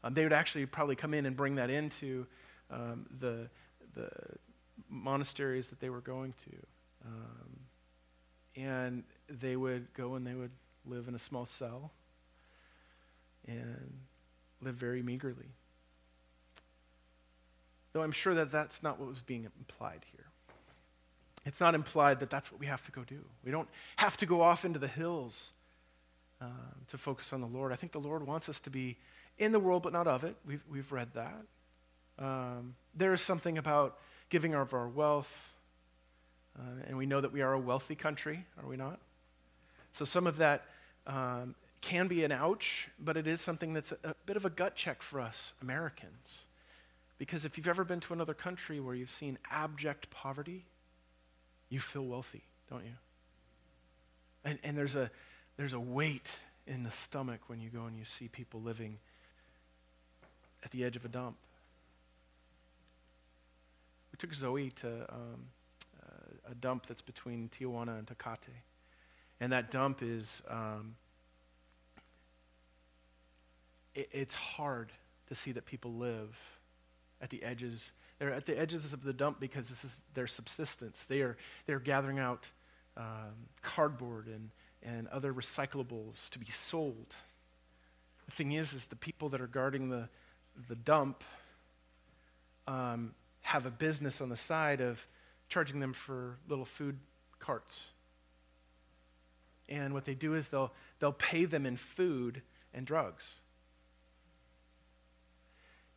Um, 0.01 0.13
they 0.13 0.23
would 0.23 0.31
actually 0.31 0.65
probably 0.65 0.95
come 0.95 1.13
in 1.13 1.25
and 1.25 1.35
bring 1.35 1.55
that 1.55 1.69
into 1.69 2.25
um, 2.71 3.05
the, 3.19 3.49
the 3.95 4.09
monasteries 4.89 5.67
that 5.69 5.81
they 5.81 5.89
were 5.89 6.01
going 6.01 6.33
to. 6.45 6.55
Um, 7.05 7.59
and 8.55 9.03
they 9.29 9.57
would 9.57 9.93
go 9.93 10.15
and 10.15 10.25
they 10.25 10.33
would 10.33 10.51
live 10.85 11.09
in 11.09 11.15
a 11.15 11.19
small 11.19 11.45
cell 11.45 11.91
and 13.45 13.99
live 14.61 14.75
very 14.75 15.03
meagerly. 15.03 15.49
Though 17.95 18.03
I'm 18.03 18.11
sure 18.11 18.35
that 18.35 18.51
that's 18.51 18.83
not 18.83 18.99
what 18.99 19.07
was 19.07 19.21
being 19.21 19.47
implied 19.57 20.01
here. 20.11 20.25
It's 21.45 21.61
not 21.61 21.75
implied 21.75 22.19
that 22.19 22.29
that's 22.29 22.51
what 22.51 22.59
we 22.59 22.65
have 22.65 22.85
to 22.87 22.91
go 22.91 23.05
do. 23.05 23.21
We 23.45 23.51
don't 23.51 23.69
have 23.95 24.17
to 24.17 24.25
go 24.25 24.41
off 24.41 24.65
into 24.65 24.79
the 24.79 24.87
hills 24.89 25.53
um, 26.41 26.51
to 26.89 26.97
focus 26.97 27.31
on 27.31 27.39
the 27.39 27.47
Lord. 27.47 27.71
I 27.71 27.77
think 27.77 27.93
the 27.93 28.01
Lord 28.01 28.27
wants 28.27 28.49
us 28.49 28.59
to 28.59 28.69
be 28.69 28.97
in 29.37 29.53
the 29.53 29.61
world, 29.61 29.81
but 29.81 29.93
not 29.93 30.07
of 30.07 30.25
it. 30.25 30.35
We've, 30.45 30.61
we've 30.69 30.91
read 30.91 31.07
that. 31.13 31.41
Um, 32.19 32.75
there 32.93 33.13
is 33.13 33.21
something 33.21 33.57
about 33.57 33.97
giving 34.29 34.53
of 34.53 34.73
our 34.73 34.89
wealth, 34.89 35.53
uh, 36.59 36.63
and 36.89 36.97
we 36.97 37.05
know 37.05 37.21
that 37.21 37.31
we 37.31 37.43
are 37.43 37.53
a 37.53 37.59
wealthy 37.59 37.95
country, 37.95 38.45
are 38.61 38.67
we 38.67 38.75
not? 38.75 38.99
So 39.93 40.03
some 40.03 40.27
of 40.27 40.35
that 40.35 40.65
um, 41.07 41.55
can 41.79 42.09
be 42.09 42.25
an 42.25 42.33
ouch, 42.33 42.89
but 42.99 43.15
it 43.15 43.25
is 43.25 43.39
something 43.39 43.71
that's 43.71 43.93
a, 43.93 44.09
a 44.09 44.15
bit 44.25 44.35
of 44.35 44.43
a 44.43 44.49
gut 44.49 44.75
check 44.75 45.01
for 45.01 45.21
us 45.21 45.53
Americans 45.61 46.43
Because 47.17 47.45
if 47.45 47.57
you've 47.57 47.67
ever 47.67 47.83
been 47.83 48.01
to 48.01 48.13
another 48.13 48.33
country 48.33 48.79
where 48.79 48.93
you've 48.93 49.11
seen 49.11 49.37
abject 49.49 50.09
poverty, 50.09 50.65
you 51.69 51.79
feel 51.79 52.05
wealthy, 52.05 52.43
don't 52.69 52.83
you? 52.83 52.91
And, 54.43 54.59
and 54.63 54.77
there's, 54.77 54.95
a, 54.95 55.09
there's 55.57 55.73
a 55.73 55.79
weight 55.79 56.27
in 56.67 56.83
the 56.83 56.91
stomach 56.91 57.41
when 57.47 57.61
you 57.61 57.69
go 57.69 57.85
and 57.85 57.97
you 57.97 58.05
see 58.05 58.27
people 58.27 58.61
living 58.61 58.97
at 60.63 60.71
the 60.71 60.83
edge 60.83 60.95
of 60.95 61.05
a 61.05 61.07
dump. 61.07 61.37
We 64.11 64.17
took 64.17 64.33
Zoe 64.33 64.71
to 64.81 64.87
um, 65.09 65.45
uh, 66.01 66.51
a 66.51 66.55
dump 66.55 66.85
that's 66.87 67.01
between 67.01 67.49
Tijuana 67.49 67.97
and 67.97 68.07
Tecate. 68.07 68.53
And 69.39 69.51
that 69.51 69.71
dump 69.71 70.01
is, 70.01 70.41
um, 70.49 70.95
it, 73.93 74.09
it's 74.11 74.35
hard 74.35 74.91
to 75.27 75.35
see 75.35 75.51
that 75.53 75.65
people 75.65 75.93
live 75.93 76.37
at 77.21 77.29
the 77.29 77.43
edges. 77.43 77.91
They're 78.19 78.33
at 78.33 78.45
the 78.45 78.57
edges 78.57 78.93
of 78.93 79.03
the 79.03 79.13
dump 79.13 79.39
because 79.39 79.69
this 79.69 79.83
is 79.83 80.01
their 80.13 80.27
subsistence. 80.27 81.05
They 81.05 81.21
are, 81.21 81.37
they're 81.65 81.79
gathering 81.79 82.19
out 82.19 82.47
um, 82.97 83.33
cardboard 83.61 84.27
and, 84.27 84.49
and 84.83 85.07
other 85.09 85.33
recyclables 85.33 86.29
to 86.29 86.39
be 86.39 86.45
sold. 86.51 87.15
The 88.27 88.31
thing 88.31 88.53
is, 88.53 88.73
is 88.73 88.87
the 88.87 88.95
people 88.95 89.29
that 89.29 89.41
are 89.41 89.47
guarding 89.47 89.89
the, 89.89 90.07
the 90.69 90.75
dump 90.75 91.23
um, 92.67 93.13
have 93.41 93.65
a 93.65 93.71
business 93.71 94.21
on 94.21 94.29
the 94.29 94.35
side 94.35 94.81
of 94.81 95.05
charging 95.49 95.79
them 95.79 95.93
for 95.93 96.37
little 96.47 96.65
food 96.65 96.97
carts. 97.39 97.89
And 99.69 99.93
what 99.93 100.05
they 100.05 100.15
do 100.15 100.35
is 100.35 100.49
they'll, 100.49 100.71
they'll 100.99 101.11
pay 101.11 101.45
them 101.45 101.65
in 101.65 101.77
food 101.77 102.41
and 102.73 102.85
drugs. 102.85 103.33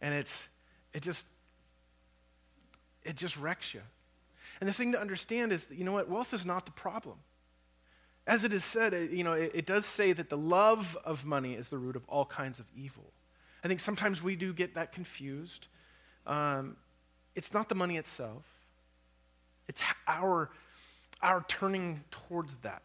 And 0.00 0.14
it's, 0.14 0.46
it 0.92 1.02
just, 1.02 1.26
it 3.04 3.16
just 3.16 3.37
wrecks 3.37 3.75
you. 3.75 3.83
And 4.61 4.68
the 4.68 4.73
thing 4.73 4.92
to 4.92 5.00
understand 5.00 5.52
is 5.52 5.66
that, 5.66 5.78
you 5.78 5.85
know 5.85 5.92
what, 5.92 6.09
wealth 6.09 6.35
is 6.35 6.45
not 6.45 6.66
the 6.66 6.73
problem. 6.73 7.16
As 8.26 8.45
it 8.45 8.52
is 8.52 8.64
said, 8.64 8.92
you 9.11 9.25
know, 9.25 9.33
it, 9.33 9.52
it 9.54 9.66
does 9.66 9.87
say 9.87 10.12
that 10.12 10.28
the 10.28 10.37
love 10.37 10.97
of 11.04 11.25
money 11.25 11.54
is 11.54 11.68
the 11.68 11.78
root 11.78 11.97
of 11.97 12.04
all 12.09 12.26
kinds 12.26 12.59
of 12.59 12.66
evil. 12.76 13.12
I 13.64 13.68
think 13.68 13.80
sometimes 13.80 14.23
we 14.23 14.37
do 14.37 14.52
get 14.52 14.75
that 14.75 14.92
confused. 14.92 15.68
Um, 16.26 16.76
it's 17.35 17.54
not 17.54 17.68
the 17.68 17.75
money 17.75 17.97
itself, 17.97 18.45
it's 19.68 19.83
our, 20.07 20.50
our 21.23 21.45
turning 21.49 22.02
towards 22.11 22.57
that 22.57 22.83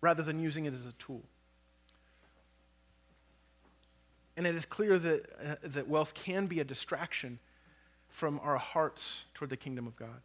rather 0.00 0.22
than 0.22 0.38
using 0.40 0.64
it 0.64 0.74
as 0.74 0.86
a 0.86 0.92
tool. 0.92 1.22
And 4.38 4.46
it 4.46 4.54
is 4.54 4.64
clear 4.64 5.00
that, 5.00 5.26
uh, 5.44 5.54
that 5.64 5.88
wealth 5.88 6.14
can 6.14 6.46
be 6.46 6.60
a 6.60 6.64
distraction 6.64 7.40
from 8.08 8.38
our 8.40 8.56
hearts 8.56 9.22
toward 9.34 9.50
the 9.50 9.56
kingdom 9.56 9.88
of 9.88 9.96
God. 9.96 10.22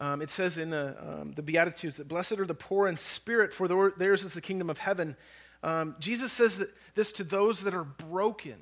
Um, 0.00 0.22
it 0.22 0.30
says 0.30 0.56
in 0.56 0.70
the, 0.70 0.96
um, 0.98 1.32
the 1.32 1.42
Beatitudes 1.42 1.98
that 1.98 2.08
blessed 2.08 2.32
are 2.38 2.46
the 2.46 2.54
poor 2.54 2.88
in 2.88 2.96
spirit, 2.96 3.52
for 3.52 3.68
theirs 3.98 4.24
is 4.24 4.32
the 4.32 4.40
kingdom 4.40 4.70
of 4.70 4.78
heaven. 4.78 5.16
Um, 5.62 5.96
Jesus 5.98 6.32
says 6.32 6.56
that 6.56 6.70
this 6.94 7.12
to 7.12 7.24
those 7.24 7.60
that 7.64 7.74
are 7.74 7.84
broken. 7.84 8.56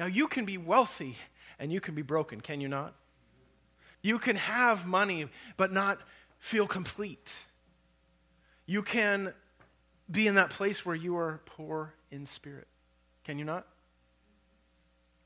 Now, 0.00 0.06
you 0.06 0.26
can 0.26 0.44
be 0.44 0.58
wealthy 0.58 1.18
and 1.60 1.72
you 1.72 1.80
can 1.80 1.94
be 1.94 2.02
broken, 2.02 2.40
can 2.40 2.60
you 2.60 2.66
not? 2.66 2.92
You 4.02 4.18
can 4.18 4.34
have 4.34 4.84
money 4.84 5.28
but 5.56 5.72
not 5.72 6.00
feel 6.40 6.66
complete. 6.66 7.32
You 8.66 8.82
can 8.82 9.32
be 10.10 10.26
in 10.26 10.34
that 10.36 10.50
place 10.50 10.84
where 10.84 10.96
you 10.96 11.16
are 11.16 11.40
poor 11.46 11.94
in 12.10 12.26
spirit. 12.26 12.68
Can 13.24 13.38
you 13.38 13.44
not? 13.44 13.66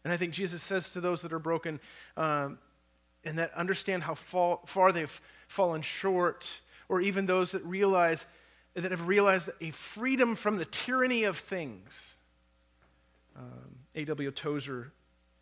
And 0.05 0.13
I 0.13 0.17
think 0.17 0.33
Jesus 0.33 0.63
says 0.63 0.91
to 0.91 1.01
those 1.01 1.23
that 1.23 1.33
are 1.33 1.39
broken 1.39 1.81
um, 2.17 2.59
and 3.25 3.39
that 3.39 3.53
understand 3.55 4.03
how 4.03 4.15
fall, 4.15 4.63
far 4.67 4.93
they've 4.93 5.21
fallen 5.47 5.83
short, 5.83 6.61
or 6.89 7.01
even 7.01 7.27
those 7.27 7.53
that 7.53 7.65
realize 7.65 8.27
that 8.75 8.91
have 8.91 9.09
realized 9.09 9.51
a 9.61 9.71
freedom 9.73 10.37
from 10.37 10.57
the 10.57 10.65
tyranny 10.65 11.25
of 11.25 11.37
things. 11.37 12.15
Um, 13.37 13.77
A.W. 13.95 14.31
Tozer 14.31 14.93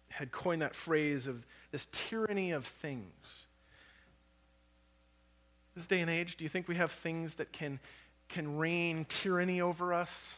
had 0.09 0.33
coined 0.33 0.62
that 0.62 0.75
phrase 0.75 1.26
of 1.26 1.45
this 1.71 1.87
tyranny 1.92 2.52
of 2.52 2.64
things. 2.64 3.04
This 5.75 5.87
day 5.87 6.00
and 6.00 6.11
age, 6.11 6.37
do 6.37 6.45
you 6.45 6.49
think 6.49 6.68
we 6.68 6.76
have 6.76 6.90
things 6.90 7.35
that 7.37 7.52
can, 7.52 7.78
can 8.28 8.57
reign 8.57 9.04
tyranny 9.09 9.61
over 9.61 9.92
us, 9.92 10.37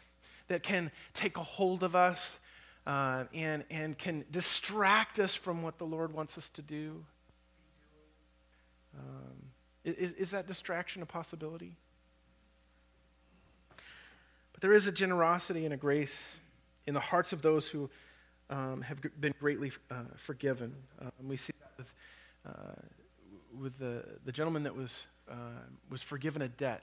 that 0.50 0.64
can 0.64 0.90
take 1.14 1.36
a 1.36 1.42
hold 1.42 1.84
of 1.84 1.94
us, 1.94 2.36
uh, 2.84 3.22
and, 3.32 3.62
and 3.70 3.96
can 3.96 4.24
distract 4.32 5.20
us 5.20 5.32
from 5.32 5.62
what 5.62 5.78
the 5.78 5.86
Lord 5.86 6.12
wants 6.12 6.36
us 6.36 6.50
to 6.50 6.62
do? 6.62 7.04
Um, 8.98 9.36
is, 9.84 10.10
is 10.12 10.30
that 10.32 10.48
distraction 10.48 11.02
a 11.02 11.06
possibility? 11.06 11.76
But 14.52 14.60
there 14.60 14.74
is 14.74 14.88
a 14.88 14.92
generosity 14.92 15.64
and 15.64 15.72
a 15.72 15.76
grace 15.76 16.40
in 16.88 16.94
the 16.94 17.00
hearts 17.00 17.32
of 17.32 17.42
those 17.42 17.68
who 17.68 17.88
um, 18.50 18.82
have 18.82 19.00
been 19.20 19.34
greatly 19.38 19.70
uh, 19.88 20.02
forgiven. 20.16 20.74
Um, 21.00 21.12
we 21.28 21.36
see 21.36 21.52
that 21.60 21.70
with, 21.78 21.94
uh, 22.44 22.50
with 23.56 23.78
the, 23.78 24.02
the 24.24 24.32
gentleman 24.32 24.64
that 24.64 24.74
was, 24.74 25.06
uh, 25.30 25.34
was 25.88 26.02
forgiven 26.02 26.42
a 26.42 26.48
debt. 26.48 26.82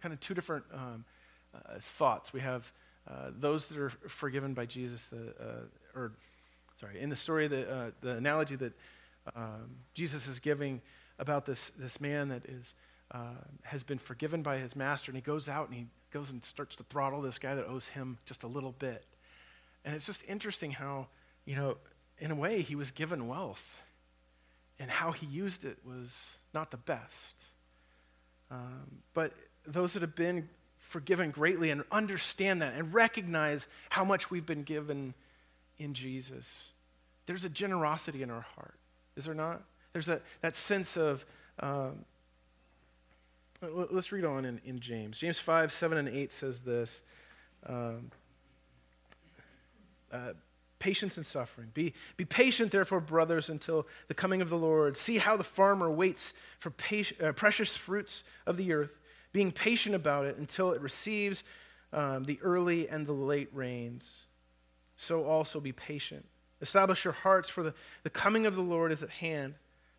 Kind 0.00 0.12
of 0.12 0.20
two 0.20 0.34
different 0.34 0.64
um, 0.72 1.04
uh, 1.52 1.80
thoughts. 1.80 2.32
We 2.32 2.38
have 2.38 2.72
uh, 3.08 3.30
those 3.38 3.68
that 3.68 3.78
are 3.78 3.90
forgiven 4.08 4.54
by 4.54 4.66
Jesus, 4.66 5.04
the, 5.06 5.34
uh, 5.40 5.98
or 5.98 6.12
sorry, 6.78 7.00
in 7.00 7.10
the 7.10 7.16
story, 7.16 7.48
the, 7.48 7.92
the 8.00 8.10
analogy 8.10 8.56
that 8.56 8.72
um, 9.34 9.76
Jesus 9.94 10.26
is 10.26 10.40
giving 10.40 10.80
about 11.18 11.46
this, 11.46 11.70
this 11.78 12.00
man 12.00 12.28
that 12.28 12.46
is, 12.46 12.74
has 13.62 13.82
been 13.82 13.98
forgiven 13.98 14.42
by 14.42 14.58
his 14.58 14.74
master, 14.74 15.10
and 15.10 15.16
he 15.16 15.22
goes 15.22 15.48
out 15.48 15.68
and 15.68 15.76
he 15.76 15.86
goes 16.12 16.30
and 16.30 16.44
starts 16.44 16.76
to 16.76 16.82
throttle 16.84 17.20
this 17.22 17.38
guy 17.38 17.54
that 17.54 17.66
owes 17.66 17.86
him 17.86 18.18
just 18.24 18.42
a 18.42 18.46
little 18.46 18.72
bit. 18.72 19.04
And 19.84 19.94
it's 19.94 20.06
just 20.06 20.22
interesting 20.28 20.70
how, 20.70 21.08
you 21.44 21.56
know, 21.56 21.76
in 22.18 22.30
a 22.30 22.34
way, 22.34 22.62
he 22.62 22.74
was 22.74 22.90
given 22.90 23.28
wealth, 23.28 23.78
and 24.78 24.90
how 24.90 25.12
he 25.12 25.26
used 25.26 25.64
it 25.64 25.78
was 25.84 26.36
not 26.54 26.70
the 26.70 26.76
best. 26.76 27.34
Um, 28.50 29.02
but 29.14 29.32
those 29.66 29.92
that 29.92 30.02
have 30.02 30.14
been 30.14 30.48
forgiven 30.90 31.30
greatly 31.30 31.70
and 31.70 31.84
understand 31.92 32.60
that 32.62 32.74
and 32.74 32.92
recognize 32.92 33.68
how 33.90 34.04
much 34.04 34.30
we've 34.30 34.44
been 34.44 34.64
given 34.64 35.14
in 35.78 35.94
Jesus, 35.94 36.44
there's 37.26 37.44
a 37.44 37.48
generosity 37.48 38.22
in 38.22 38.30
our 38.30 38.40
heart, 38.56 38.74
is 39.16 39.24
there 39.24 39.34
not? 39.34 39.62
There's 39.92 40.08
a, 40.08 40.20
that 40.40 40.56
sense 40.56 40.96
of, 40.96 41.24
um, 41.60 42.04
let's 43.62 44.10
read 44.10 44.24
on 44.24 44.44
in, 44.44 44.60
in 44.64 44.80
James. 44.80 45.18
James 45.18 45.38
5, 45.38 45.72
7, 45.72 45.96
and 45.96 46.08
8 46.08 46.32
says 46.32 46.60
this. 46.60 47.02
Um, 47.66 48.10
uh, 50.12 50.32
patience 50.80 51.16
and 51.16 51.26
suffering. 51.26 51.68
Be, 51.72 51.94
be 52.16 52.24
patient, 52.24 52.72
therefore, 52.72 53.00
brothers, 53.00 53.48
until 53.48 53.86
the 54.08 54.14
coming 54.14 54.42
of 54.42 54.50
the 54.50 54.58
Lord. 54.58 54.96
See 54.96 55.18
how 55.18 55.36
the 55.36 55.44
farmer 55.44 55.88
waits 55.88 56.32
for 56.58 56.72
uh, 57.22 57.32
precious 57.32 57.76
fruits 57.76 58.24
of 58.46 58.56
the 58.56 58.72
earth, 58.72 58.98
being 59.32 59.52
patient 59.52 59.94
about 59.94 60.26
it 60.26 60.36
until 60.36 60.72
it 60.72 60.80
receives 60.80 61.44
um, 61.92 62.24
the 62.24 62.38
early 62.42 62.88
and 62.88 63.06
the 63.06 63.12
late 63.12 63.48
rains. 63.52 64.24
So 64.96 65.24
also 65.24 65.60
be 65.60 65.72
patient. 65.72 66.26
Establish 66.60 67.04
your 67.04 67.14
hearts, 67.14 67.48
for 67.48 67.62
the, 67.62 67.74
the 68.02 68.10
coming 68.10 68.46
of 68.46 68.54
the 68.54 68.62
Lord 68.62 68.92
is 68.92 69.02
at 69.02 69.10
hand. 69.10 69.54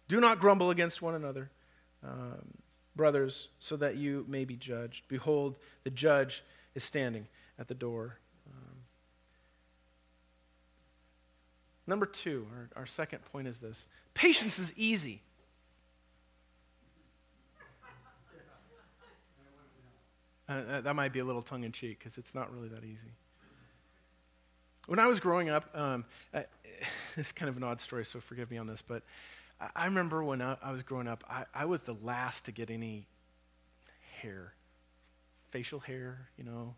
Do 0.08 0.20
not 0.20 0.40
grumble 0.40 0.70
against 0.70 1.02
one 1.02 1.16
another, 1.16 1.50
um, 2.04 2.46
brothers, 2.96 3.48
so 3.60 3.78
that 3.78 3.96
you 3.96 4.26
may 4.28 4.46
be 4.46 4.56
judged. 4.56 5.08
Behold, 5.08 5.56
the 5.84 5.90
judge 5.90 6.44
is 6.76 6.84
standing 6.84 7.28
at 7.58 7.68
the 7.68 7.74
door. 7.74 8.18
Number 11.88 12.06
two, 12.06 12.48
our, 12.56 12.70
our 12.82 12.86
second 12.86 13.20
point 13.34 13.48
is 13.48 13.60
this 13.60 13.88
patience 14.14 14.60
is 14.60 14.72
easy. 14.78 15.22
Uh, 20.52 20.82
that 20.82 20.96
might 20.96 21.14
be 21.14 21.20
a 21.20 21.24
little 21.24 21.42
tongue 21.42 21.64
in 21.64 21.72
cheek 21.72 22.00
because 22.00 22.18
it's 22.18 22.36
not 22.36 22.54
really 22.54 22.68
that 22.68 22.84
easy. 22.84 23.14
When 24.88 25.00
I 25.00 25.08
was 25.08 25.20
growing 25.20 25.50
up, 25.50 25.70
um, 25.76 26.06
it's 27.16 27.32
kind 27.32 27.50
of 27.50 27.56
an 27.58 27.64
odd 27.64 27.80
story, 27.80 28.06
so 28.06 28.20
forgive 28.20 28.52
me 28.52 28.58
on 28.58 28.68
this, 28.68 28.82
but 28.82 29.04
I, 29.60 29.70
I 29.76 29.86
remember 29.86 30.24
when 30.24 30.42
I, 30.42 30.58
I, 30.62 30.72
was 30.72 30.84
growing 30.84 31.08
up, 31.08 31.24
I, 31.30 31.46
I 31.54 31.66
was 31.66 31.82
the 31.82 31.96
last 32.02 32.46
to 32.46 32.52
get 32.52 32.70
any 32.70 33.08
hair 34.22 34.54
facial 35.52 35.80
hair, 35.80 36.30
you 36.38 36.44
know, 36.44 36.74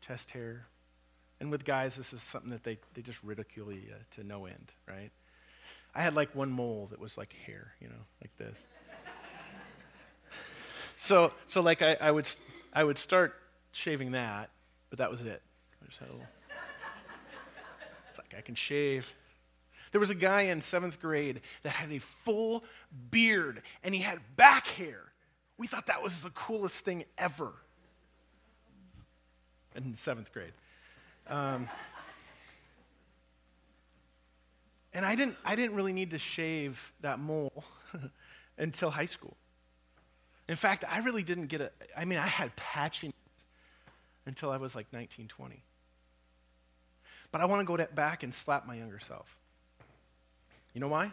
chest 0.00 0.30
hair, 0.30 0.66
and 1.40 1.50
with 1.50 1.64
guys, 1.64 1.96
this 1.96 2.12
is 2.12 2.22
something 2.22 2.50
that 2.50 2.62
they, 2.62 2.78
they 2.94 3.02
just 3.02 3.18
ridicule 3.22 3.72
you 3.72 3.82
to 4.12 4.24
no 4.24 4.46
end, 4.46 4.72
right? 4.88 5.10
I 5.94 6.02
had 6.02 6.14
like 6.14 6.34
one 6.34 6.50
mole 6.50 6.88
that 6.90 7.00
was 7.00 7.18
like 7.18 7.32
hair, 7.32 7.74
you 7.80 7.88
know, 7.88 8.04
like 8.22 8.36
this. 8.38 8.58
so, 10.96 11.32
so 11.46 11.60
like 11.60 11.82
I, 11.82 11.96
I, 12.00 12.10
would, 12.10 12.28
I 12.74 12.82
would 12.84 12.98
start 12.98 13.34
shaving 13.72 14.12
that, 14.12 14.50
but 14.90 14.98
that 14.98 15.10
was 15.10 15.20
it. 15.20 15.42
I 15.82 15.86
just 15.86 15.98
had 15.98 16.08
a 16.08 16.12
little. 16.12 16.26
It's 18.08 18.18
like. 18.18 18.34
I 18.36 18.40
can 18.40 18.54
shave. 18.54 19.12
There 19.92 20.00
was 20.00 20.10
a 20.10 20.14
guy 20.14 20.42
in 20.42 20.60
seventh 20.60 21.00
grade 21.00 21.40
that 21.62 21.70
had 21.70 21.92
a 21.92 22.00
full 22.00 22.64
beard 23.12 23.62
and 23.84 23.94
he 23.94 24.00
had 24.00 24.18
back 24.34 24.66
hair. 24.66 25.00
We 25.56 25.68
thought 25.68 25.86
that 25.86 26.02
was 26.02 26.22
the 26.22 26.30
coolest 26.30 26.84
thing 26.84 27.04
ever 27.16 27.52
in 29.76 29.94
seventh 29.96 30.32
grade. 30.32 30.52
Um, 31.28 31.68
and 34.92 35.04
I 35.04 35.14
didn't, 35.14 35.36
I 35.44 35.54
didn't 35.54 35.76
really 35.76 35.92
need 35.92 36.10
to 36.10 36.18
shave 36.18 36.92
that 37.00 37.20
mole 37.20 37.64
until 38.58 38.90
high 38.90 39.06
school. 39.06 39.36
In 40.48 40.56
fact, 40.56 40.84
I 40.90 40.98
really 40.98 41.22
didn't 41.22 41.46
get 41.46 41.60
a, 41.60 41.70
I 41.96 42.04
mean, 42.04 42.18
I 42.18 42.26
had 42.26 42.54
patchiness 42.56 43.12
until 44.26 44.50
I 44.50 44.58
was 44.58 44.74
like 44.74 44.86
19, 44.92 45.28
20. 45.28 45.62
But 47.32 47.40
I 47.40 47.46
want 47.46 47.66
to 47.66 47.76
go 47.76 47.86
back 47.94 48.22
and 48.22 48.32
slap 48.32 48.66
my 48.66 48.74
younger 48.74 49.00
self. 49.00 49.36
You 50.72 50.80
know 50.80 50.88
why? 50.88 51.12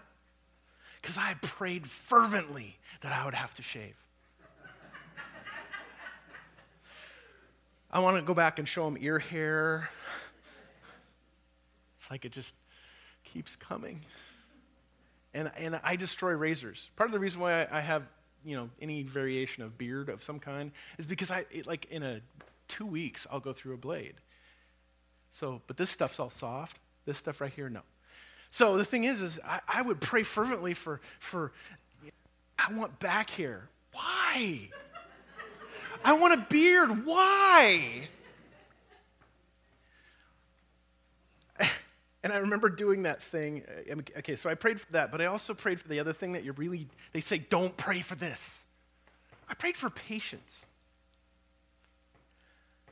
Because 1.01 1.17
I 1.17 1.35
prayed 1.41 1.87
fervently 1.87 2.77
that 3.01 3.11
I 3.11 3.25
would 3.25 3.33
have 3.33 3.53
to 3.55 3.61
shave. 3.61 3.95
I 7.89 7.99
want 7.99 8.17
to 8.17 8.21
go 8.21 8.33
back 8.33 8.59
and 8.59 8.67
show 8.67 8.87
him 8.87 8.97
ear 8.99 9.19
hair. 9.19 9.89
It's 11.99 12.09
like 12.09 12.23
it 12.23 12.31
just 12.31 12.55
keeps 13.23 13.55
coming. 13.55 14.05
And, 15.33 15.51
and 15.57 15.79
I 15.83 15.95
destroy 15.97 16.31
razors. 16.31 16.89
Part 16.95 17.09
of 17.09 17.13
the 17.13 17.19
reason 17.19 17.41
why 17.41 17.67
I 17.69 17.81
have, 17.81 18.03
you 18.45 18.55
know, 18.55 18.69
any 18.81 19.03
variation 19.03 19.63
of 19.63 19.77
beard 19.77 20.09
of 20.09 20.23
some 20.23 20.39
kind 20.39 20.71
is 20.97 21.05
because 21.05 21.31
I, 21.31 21.45
it, 21.51 21.67
like, 21.67 21.85
in 21.91 22.03
a 22.03 22.21
two 22.67 22.85
weeks, 22.85 23.27
I'll 23.31 23.39
go 23.39 23.53
through 23.53 23.73
a 23.73 23.77
blade. 23.77 24.15
So, 25.31 25.61
but 25.67 25.77
this 25.77 25.89
stuff's 25.89 26.19
all 26.19 26.29
soft. 26.29 26.79
This 27.05 27.17
stuff 27.17 27.41
right 27.41 27.51
here, 27.51 27.69
no. 27.69 27.81
So 28.49 28.77
the 28.77 28.85
thing 28.85 29.05
is, 29.05 29.21
is 29.21 29.39
I, 29.45 29.59
I 29.67 29.81
would 29.81 30.01
pray 30.01 30.23
fervently 30.23 30.73
for, 30.73 31.01
for, 31.19 31.51
I 32.59 32.73
want 32.73 32.99
back 32.99 33.29
hair. 33.29 33.69
Why? 33.93 34.69
I 36.03 36.13
want 36.13 36.33
a 36.33 36.45
beard. 36.49 37.05
Why? 37.05 38.07
And 42.23 42.31
I 42.31 42.37
remember 42.37 42.69
doing 42.69 43.03
that 43.03 43.21
thing. 43.21 43.63
Uh, 43.89 43.95
okay, 44.19 44.35
so 44.35 44.49
I 44.49 44.53
prayed 44.53 44.79
for 44.79 44.91
that, 44.91 45.11
but 45.11 45.21
I 45.21 45.25
also 45.25 45.53
prayed 45.53 45.79
for 45.79 45.87
the 45.87 45.99
other 45.99 46.13
thing 46.13 46.33
that 46.33 46.43
you 46.43 46.51
really, 46.53 46.87
they 47.13 47.19
say, 47.19 47.39
don't 47.39 47.75
pray 47.77 48.01
for 48.01 48.15
this. 48.15 48.59
I 49.49 49.53
prayed 49.53 49.75
for 49.75 49.89
patience. 49.89 50.51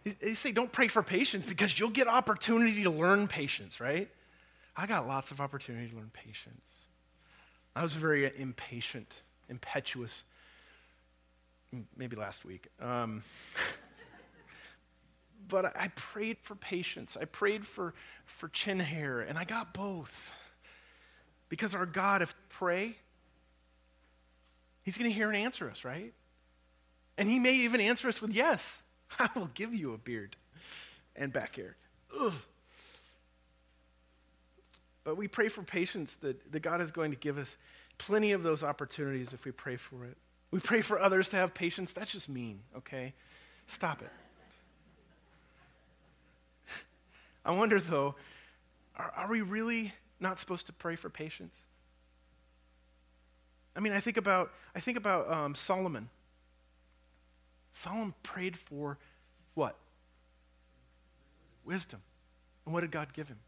They 0.03 0.33
say, 0.33 0.51
don't 0.51 0.71
pray 0.71 0.87
for 0.87 1.03
patience 1.03 1.45
because 1.45 1.77
you'll 1.79 1.89
get 1.89 2.07
opportunity 2.07 2.83
to 2.83 2.89
learn 2.89 3.27
patience, 3.27 3.79
right? 3.79 4.09
I 4.75 4.87
got 4.87 5.07
lots 5.07 5.31
of 5.31 5.41
opportunity 5.41 5.89
to 5.89 5.95
learn 5.95 6.09
patience. 6.13 6.61
I 7.75 7.83
was 7.83 7.93
very 7.93 8.31
impatient, 8.37 9.11
impetuous, 9.49 10.23
maybe 11.95 12.15
last 12.15 12.45
week. 12.45 12.67
Um, 12.81 13.23
but 15.49 15.75
I 15.77 15.89
prayed 15.95 16.37
for 16.41 16.55
patience. 16.55 17.17
I 17.19 17.25
prayed 17.25 17.65
for, 17.65 17.93
for 18.25 18.47
chin 18.47 18.79
hair, 18.79 19.19
and 19.19 19.37
I 19.37 19.43
got 19.43 19.73
both. 19.73 20.31
Because 21.49 21.75
our 21.75 21.85
God, 21.85 22.21
if 22.21 22.33
pray, 22.49 22.95
He's 24.83 24.97
going 24.97 25.09
to 25.09 25.15
hear 25.15 25.27
and 25.27 25.37
answer 25.37 25.69
us, 25.69 25.83
right? 25.83 26.13
And 27.17 27.29
He 27.29 27.39
may 27.39 27.55
even 27.55 27.81
answer 27.81 28.07
us 28.07 28.21
with 28.21 28.31
yes. 28.31 28.77
I 29.19 29.29
will 29.35 29.49
give 29.53 29.73
you 29.73 29.93
a 29.93 29.97
beard 29.97 30.35
and 31.15 31.33
back 31.33 31.55
hair. 31.55 31.75
Ugh. 32.19 32.33
But 35.03 35.17
we 35.17 35.27
pray 35.27 35.47
for 35.47 35.63
patience 35.63 36.15
that, 36.21 36.51
that 36.51 36.61
God 36.61 36.81
is 36.81 36.91
going 36.91 37.11
to 37.11 37.17
give 37.17 37.37
us 37.37 37.57
plenty 37.97 38.31
of 38.31 38.43
those 38.43 38.63
opportunities 38.63 39.33
if 39.33 39.43
we 39.45 39.51
pray 39.51 39.75
for 39.75 40.05
it. 40.05 40.17
We 40.51 40.59
pray 40.59 40.81
for 40.81 40.99
others 40.99 41.29
to 41.29 41.35
have 41.35 41.53
patience. 41.53 41.93
That's 41.93 42.11
just 42.11 42.29
mean, 42.29 42.61
okay? 42.77 43.13
Stop 43.65 44.01
it. 44.01 44.11
I 47.45 47.51
wonder, 47.51 47.79
though, 47.79 48.15
are, 48.95 49.11
are 49.15 49.29
we 49.29 49.41
really 49.41 49.93
not 50.19 50.39
supposed 50.39 50.65
to 50.67 50.73
pray 50.73 50.95
for 50.95 51.09
patience? 51.09 51.55
I 53.75 53.79
mean, 53.79 53.93
I 53.93 53.99
think 53.99 54.17
about, 54.17 54.51
I 54.75 54.79
think 54.79 54.97
about 54.97 55.31
um, 55.31 55.55
Solomon. 55.55 56.09
Solomon 57.71 58.13
prayed 58.23 58.57
for 58.57 58.97
what? 59.53 59.77
Wisdom. 61.63 62.01
And 62.65 62.73
what 62.73 62.81
did 62.81 62.91
God 62.91 63.13
give 63.13 63.27
him? 63.27 63.39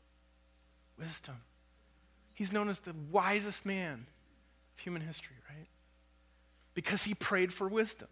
Wisdom. 0.98 1.36
He's 2.34 2.52
known 2.52 2.70
as 2.70 2.80
the 2.80 2.96
wisest 3.12 3.66
man 3.66 4.06
of 4.74 4.84
human 4.84 5.02
history, 5.02 5.36
right? 5.50 5.68
Because 6.74 7.04
he 7.04 7.14
prayed 7.14 7.54
for 7.54 7.68
wisdom. 7.68 8.08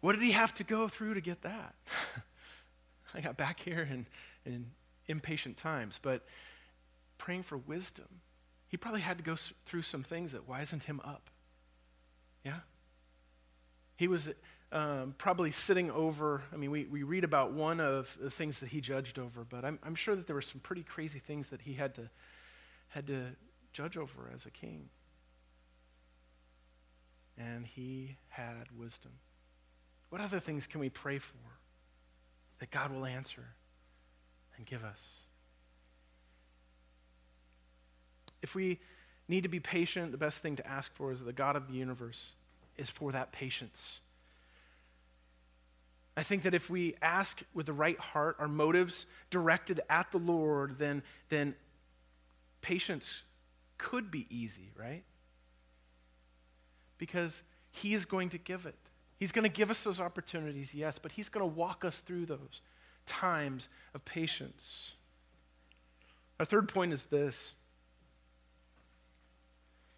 What 0.00 0.12
did 0.12 0.22
he 0.22 0.32
have 0.32 0.54
to 0.54 0.64
go 0.64 0.88
through 0.88 1.14
to 1.14 1.20
get 1.20 1.42
that? 1.42 1.74
I 3.14 3.20
got 3.20 3.36
back 3.36 3.60
here 3.60 3.88
in, 3.90 4.06
in 4.44 4.66
impatient 5.06 5.56
times, 5.56 5.98
but 6.00 6.24
praying 7.18 7.42
for 7.42 7.58
wisdom, 7.58 8.06
he 8.68 8.76
probably 8.76 9.00
had 9.00 9.18
to 9.18 9.24
go 9.24 9.36
through 9.66 9.82
some 9.82 10.02
things 10.02 10.32
that 10.32 10.48
wisened 10.48 10.84
him 10.84 11.00
up. 11.04 11.30
Yeah? 12.44 12.60
He 13.96 14.08
was 14.08 14.30
um, 14.72 15.14
probably 15.18 15.50
sitting 15.50 15.90
over, 15.90 16.42
I 16.52 16.56
mean, 16.56 16.70
we, 16.70 16.84
we 16.84 17.02
read 17.02 17.24
about 17.24 17.52
one 17.52 17.80
of 17.80 18.16
the 18.20 18.30
things 18.30 18.60
that 18.60 18.68
he 18.68 18.80
judged 18.80 19.18
over, 19.18 19.44
but 19.44 19.64
I'm, 19.64 19.78
I'm 19.82 19.94
sure 19.94 20.14
that 20.14 20.26
there 20.26 20.36
were 20.36 20.42
some 20.42 20.60
pretty 20.60 20.82
crazy 20.82 21.18
things 21.18 21.50
that 21.50 21.62
he 21.62 21.74
had 21.74 21.94
to, 21.96 22.08
had 22.88 23.06
to 23.08 23.26
judge 23.72 23.96
over 23.96 24.30
as 24.34 24.46
a 24.46 24.50
king. 24.50 24.88
And 27.36 27.66
he 27.66 28.16
had 28.28 28.66
wisdom. 28.76 29.12
What 30.10 30.20
other 30.20 30.40
things 30.40 30.66
can 30.66 30.80
we 30.80 30.88
pray 30.88 31.18
for 31.18 31.59
that 32.60 32.70
God 32.70 32.92
will 32.92 33.04
answer 33.04 33.44
and 34.56 34.64
give 34.64 34.84
us? 34.84 35.16
If 38.42 38.54
we 38.54 38.78
need 39.28 39.42
to 39.42 39.48
be 39.48 39.60
patient, 39.60 40.12
the 40.12 40.18
best 40.18 40.40
thing 40.40 40.56
to 40.56 40.66
ask 40.66 40.94
for 40.94 41.12
is 41.12 41.18
that 41.18 41.24
the 41.24 41.32
God 41.32 41.56
of 41.56 41.66
the 41.66 41.74
universe 41.74 42.30
is 42.78 42.88
for 42.88 43.12
that 43.12 43.32
patience 43.32 44.00
I 46.20 46.22
think 46.22 46.42
that 46.42 46.52
if 46.52 46.68
we 46.68 46.96
ask 47.00 47.40
with 47.54 47.64
the 47.64 47.72
right 47.72 47.98
heart, 47.98 48.36
our 48.38 48.46
motives 48.46 49.06
directed 49.30 49.80
at 49.88 50.10
the 50.10 50.18
Lord, 50.18 50.76
then, 50.78 51.02
then 51.28 51.54
patience 52.60 53.22
could 53.78 54.10
be 54.10 54.26
easy, 54.28 54.70
right? 54.78 55.02
Because 56.98 57.42
He 57.70 57.94
is 57.94 58.04
going 58.04 58.28
to 58.30 58.38
give 58.38 58.66
it. 58.66 58.74
He's 59.20 59.30
going 59.30 59.44
to 59.44 59.48
give 59.48 59.70
us 59.70 59.84
those 59.84 60.00
opportunities, 60.00 60.74
yes, 60.74 60.98
but 60.98 61.12
He's 61.12 61.28
going 61.28 61.48
to 61.48 61.54
walk 61.54 61.84
us 61.84 62.00
through 62.00 62.26
those 62.26 62.62
times 63.06 63.68
of 63.94 64.04
patience. 64.04 64.92
Our 66.40 66.44
third 66.44 66.68
point 66.68 66.92
is 66.92 67.04
this 67.04 67.52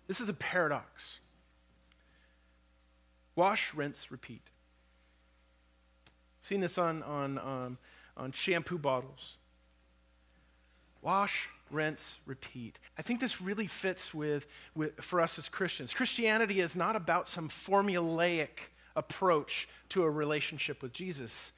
this 0.07 0.21
is 0.21 0.29
a 0.29 0.35
paradox 0.35 1.21
wash, 3.35 3.73
rinse, 3.73 4.11
repeat 4.11 4.43
seen 6.43 6.61
this 6.61 6.77
on, 6.77 7.03
on, 7.05 7.39
um, 7.39 7.79
on 8.17 8.33
shampoo 8.33 8.79
bottles. 8.79 9.39
Wash, 11.01 11.49
rinse, 11.71 12.19
repeat. 12.27 12.79
I 12.99 13.03
think 13.03 13.21
this 13.21 13.41
really 13.41 13.67
fits 13.67 14.13
with, 14.13 14.47
with, 14.75 15.01
for 15.03 15.21
us 15.21 15.39
as 15.39 15.49
Christians. 15.49 15.95
Christianity 15.95 16.61
is 16.61 16.77
not 16.77 16.95
about 16.95 17.29
some 17.29 17.49
formulaic 17.49 18.69
approach 18.97 19.69
to 19.91 20.03
a 20.03 20.11
relationship 20.11 20.83
with 20.83 20.93
Jesus. 20.93 21.53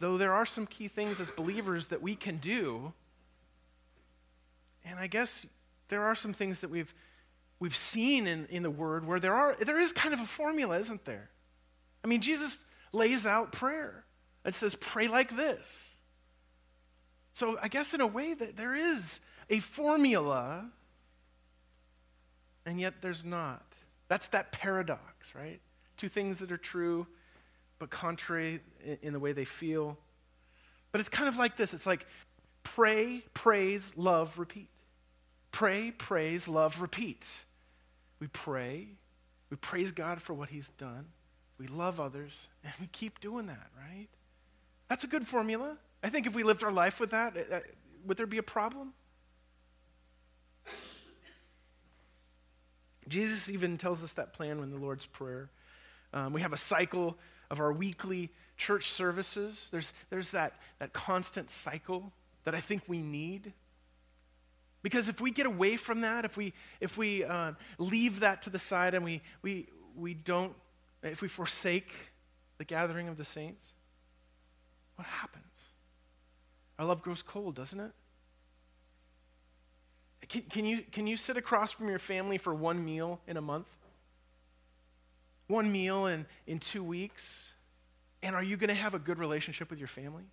Though 0.00 0.16
there 0.16 0.32
are 0.32 0.46
some 0.46 0.66
key 0.66 0.88
things 0.88 1.20
as 1.20 1.30
believers 1.30 1.88
that 1.88 2.02
we 2.02 2.14
can 2.14 2.36
do, 2.36 2.92
and 4.84 4.98
I 4.98 5.06
guess 5.06 5.44
there 5.88 6.02
are 6.02 6.14
some 6.14 6.32
things 6.32 6.60
that 6.60 6.70
we've, 6.70 6.94
we've 7.58 7.76
seen 7.76 8.26
in, 8.26 8.46
in 8.46 8.62
the 8.62 8.70
Word 8.70 9.06
where 9.06 9.20
there, 9.20 9.34
are, 9.34 9.56
there 9.60 9.80
is 9.80 9.92
kind 9.92 10.14
of 10.14 10.20
a 10.20 10.26
formula, 10.26 10.78
isn't 10.78 11.04
there? 11.04 11.30
I 12.04 12.06
mean, 12.06 12.20
Jesus 12.20 12.58
lays 12.92 13.26
out 13.26 13.52
prayer. 13.52 14.04
It 14.44 14.54
says, 14.54 14.74
pray 14.76 15.08
like 15.08 15.36
this. 15.36 15.90
So 17.34 17.58
I 17.60 17.68
guess 17.68 17.92
in 17.92 18.00
a 18.00 18.06
way 18.06 18.34
that 18.34 18.56
there 18.56 18.74
is 18.74 19.20
a 19.50 19.58
formula, 19.58 20.66
and 22.64 22.80
yet 22.80 22.94
there's 23.00 23.24
not. 23.24 23.67
That's 24.08 24.28
that 24.28 24.52
paradox, 24.52 25.34
right? 25.34 25.60
Two 25.96 26.08
things 26.08 26.38
that 26.38 26.50
are 26.50 26.58
true, 26.58 27.06
but 27.78 27.90
contrary 27.90 28.60
in 29.02 29.12
the 29.12 29.20
way 29.20 29.32
they 29.32 29.44
feel. 29.44 29.96
But 30.92 31.00
it's 31.00 31.10
kind 31.10 31.28
of 31.28 31.36
like 31.36 31.56
this 31.56 31.74
it's 31.74 31.86
like 31.86 32.06
pray, 32.62 33.22
praise, 33.34 33.96
love, 33.96 34.38
repeat. 34.38 34.68
Pray, 35.52 35.90
praise, 35.90 36.48
love, 36.48 36.80
repeat. 36.80 37.26
We 38.20 38.26
pray, 38.28 38.88
we 39.50 39.56
praise 39.56 39.92
God 39.92 40.20
for 40.20 40.34
what 40.34 40.48
He's 40.48 40.68
done 40.70 41.06
we 41.58 41.66
love 41.66 42.00
others, 42.00 42.48
and 42.64 42.72
we 42.80 42.86
keep 42.86 43.20
doing 43.20 43.46
that, 43.46 43.66
right? 43.76 44.08
That's 44.88 45.04
a 45.04 45.08
good 45.08 45.26
formula. 45.26 45.76
I 46.02 46.08
think 46.08 46.26
if 46.26 46.34
we 46.34 46.44
lived 46.44 46.62
our 46.62 46.72
life 46.72 47.00
with 47.00 47.10
that, 47.10 47.36
uh, 47.36 47.56
uh, 47.56 47.60
would 48.06 48.16
there 48.16 48.26
be 48.26 48.38
a 48.38 48.42
problem? 48.42 48.94
Jesus 53.08 53.48
even 53.48 53.78
tells 53.78 54.02
us 54.04 54.12
that 54.14 54.32
plan 54.32 54.58
in 54.60 54.70
the 54.70 54.78
Lord's 54.78 55.06
Prayer. 55.06 55.50
Um, 56.12 56.32
we 56.32 56.40
have 56.40 56.52
a 56.52 56.58
cycle 56.58 57.16
of 57.50 57.60
our 57.60 57.72
weekly 57.72 58.30
church 58.56 58.90
services. 58.90 59.66
There's, 59.70 59.92
there's 60.10 60.30
that, 60.32 60.54
that 60.78 60.92
constant 60.92 61.50
cycle 61.50 62.12
that 62.44 62.54
I 62.54 62.60
think 62.60 62.82
we 62.86 63.00
need. 63.00 63.52
Because 64.82 65.08
if 65.08 65.20
we 65.20 65.30
get 65.30 65.46
away 65.46 65.76
from 65.76 66.02
that, 66.02 66.24
if 66.24 66.36
we, 66.36 66.52
if 66.80 66.96
we 66.96 67.24
uh, 67.24 67.52
leave 67.78 68.20
that 68.20 68.42
to 68.42 68.50
the 68.50 68.58
side 68.58 68.94
and 68.94 69.04
we, 69.04 69.22
we, 69.42 69.66
we 69.96 70.14
don't, 70.14 70.54
if 71.02 71.20
we 71.20 71.28
forsake 71.28 71.92
the 72.58 72.64
gathering 72.64 73.08
of 73.08 73.16
the 73.16 73.24
saints, 73.24 73.64
what 74.96 75.06
happens? 75.06 75.44
Our 76.78 76.86
love 76.86 77.02
grows 77.02 77.22
cold, 77.22 77.54
doesn't 77.54 77.78
it? 77.78 77.92
Can, 80.28 80.42
can, 80.42 80.64
you, 80.64 80.82
can 80.92 81.06
you 81.06 81.16
sit 81.16 81.36
across 81.36 81.72
from 81.72 81.88
your 81.88 81.98
family 81.98 82.38
for 82.38 82.54
one 82.54 82.84
meal 82.84 83.20
in 83.26 83.36
a 83.36 83.40
month? 83.40 83.68
One 85.46 85.72
meal 85.72 86.06
in, 86.06 86.26
in 86.46 86.58
two 86.58 86.84
weeks? 86.84 87.52
And 88.22 88.34
are 88.34 88.42
you 88.42 88.56
going 88.56 88.68
to 88.68 88.74
have 88.74 88.94
a 88.94 88.98
good 88.98 89.18
relationship 89.18 89.70
with 89.70 89.78
your 89.78 89.88
family? 89.88 90.24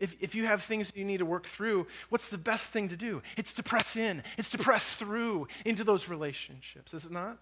If, 0.00 0.16
if 0.20 0.34
you 0.34 0.46
have 0.46 0.62
things 0.62 0.92
you 0.94 1.04
need 1.04 1.18
to 1.18 1.26
work 1.26 1.46
through, 1.46 1.86
what's 2.08 2.28
the 2.28 2.38
best 2.38 2.70
thing 2.70 2.88
to 2.88 2.96
do? 2.96 3.22
It's 3.36 3.52
to 3.54 3.62
press 3.62 3.96
in, 3.96 4.22
it's 4.36 4.50
to 4.50 4.58
press 4.58 4.94
through 4.94 5.48
into 5.64 5.82
those 5.82 6.08
relationships, 6.08 6.94
is 6.94 7.04
it 7.04 7.10
not? 7.10 7.38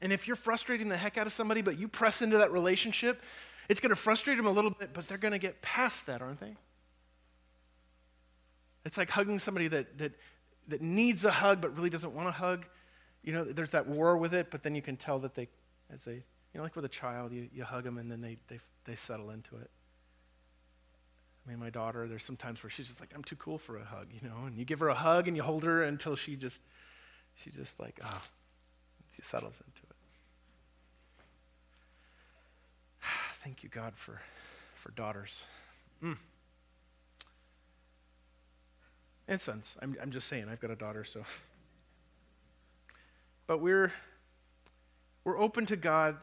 And 0.00 0.12
if 0.12 0.26
you're 0.26 0.36
frustrating 0.36 0.88
the 0.88 0.96
heck 0.96 1.16
out 1.16 1.26
of 1.26 1.32
somebody, 1.32 1.62
but 1.62 1.78
you 1.78 1.86
press 1.86 2.22
into 2.22 2.38
that 2.38 2.50
relationship, 2.50 3.22
it's 3.68 3.78
going 3.78 3.90
to 3.90 3.96
frustrate 3.96 4.36
them 4.36 4.46
a 4.46 4.50
little 4.50 4.70
bit, 4.70 4.90
but 4.92 5.06
they're 5.06 5.18
going 5.18 5.32
to 5.32 5.38
get 5.38 5.62
past 5.62 6.06
that, 6.06 6.20
aren't 6.22 6.40
they? 6.40 6.56
It's 8.84 8.98
like 8.98 9.10
hugging 9.10 9.38
somebody 9.38 9.68
that, 9.68 9.98
that, 9.98 10.12
that 10.68 10.82
needs 10.82 11.24
a 11.24 11.30
hug 11.30 11.60
but 11.60 11.74
really 11.76 11.90
doesn't 11.90 12.14
want 12.14 12.28
a 12.28 12.32
hug. 12.32 12.66
You 13.22 13.32
know, 13.32 13.44
there's 13.44 13.70
that 13.70 13.86
war 13.86 14.16
with 14.16 14.34
it, 14.34 14.50
but 14.50 14.62
then 14.62 14.74
you 14.74 14.82
can 14.82 14.96
tell 14.96 15.18
that 15.20 15.34
they, 15.34 15.48
as 15.92 16.04
they, 16.04 16.14
you 16.14 16.22
know, 16.54 16.62
like 16.62 16.74
with 16.74 16.84
a 16.84 16.88
child, 16.88 17.32
you, 17.32 17.48
you 17.54 17.64
hug 17.64 17.84
them 17.84 17.98
and 17.98 18.10
then 18.10 18.20
they, 18.20 18.36
they, 18.48 18.58
they 18.84 18.96
settle 18.96 19.30
into 19.30 19.56
it. 19.56 19.70
I 21.44 21.50
mean, 21.50 21.58
my 21.58 21.70
daughter, 21.70 22.06
there's 22.06 22.24
some 22.24 22.36
times 22.36 22.62
where 22.62 22.70
she's 22.70 22.88
just 22.88 23.00
like, 23.00 23.10
I'm 23.14 23.24
too 23.24 23.36
cool 23.36 23.58
for 23.58 23.76
a 23.76 23.84
hug, 23.84 24.08
you 24.12 24.28
know, 24.28 24.46
and 24.46 24.56
you 24.56 24.64
give 24.64 24.80
her 24.80 24.88
a 24.88 24.94
hug 24.94 25.26
and 25.26 25.36
you 25.36 25.42
hold 25.42 25.64
her 25.64 25.82
until 25.82 26.14
she 26.14 26.36
just, 26.36 26.60
she 27.34 27.50
just 27.50 27.80
like, 27.80 27.98
ah, 28.02 28.20
oh, 28.22 28.26
she 29.16 29.22
settles 29.22 29.54
into 29.66 29.82
it. 29.82 29.96
Thank 33.42 33.64
you, 33.64 33.68
God, 33.68 33.94
for, 33.96 34.20
for 34.76 34.92
daughters. 34.92 35.40
Mm. 36.02 36.16
And 39.32 39.40
sons. 39.40 39.74
I'm, 39.80 39.96
I'm 40.02 40.10
just 40.10 40.28
saying, 40.28 40.48
I've 40.50 40.60
got 40.60 40.70
a 40.70 40.76
daughter, 40.76 41.04
so. 41.04 41.24
But 43.46 43.62
we're, 43.62 43.90
we're 45.24 45.38
open 45.38 45.64
to 45.66 45.76
God 45.76 46.18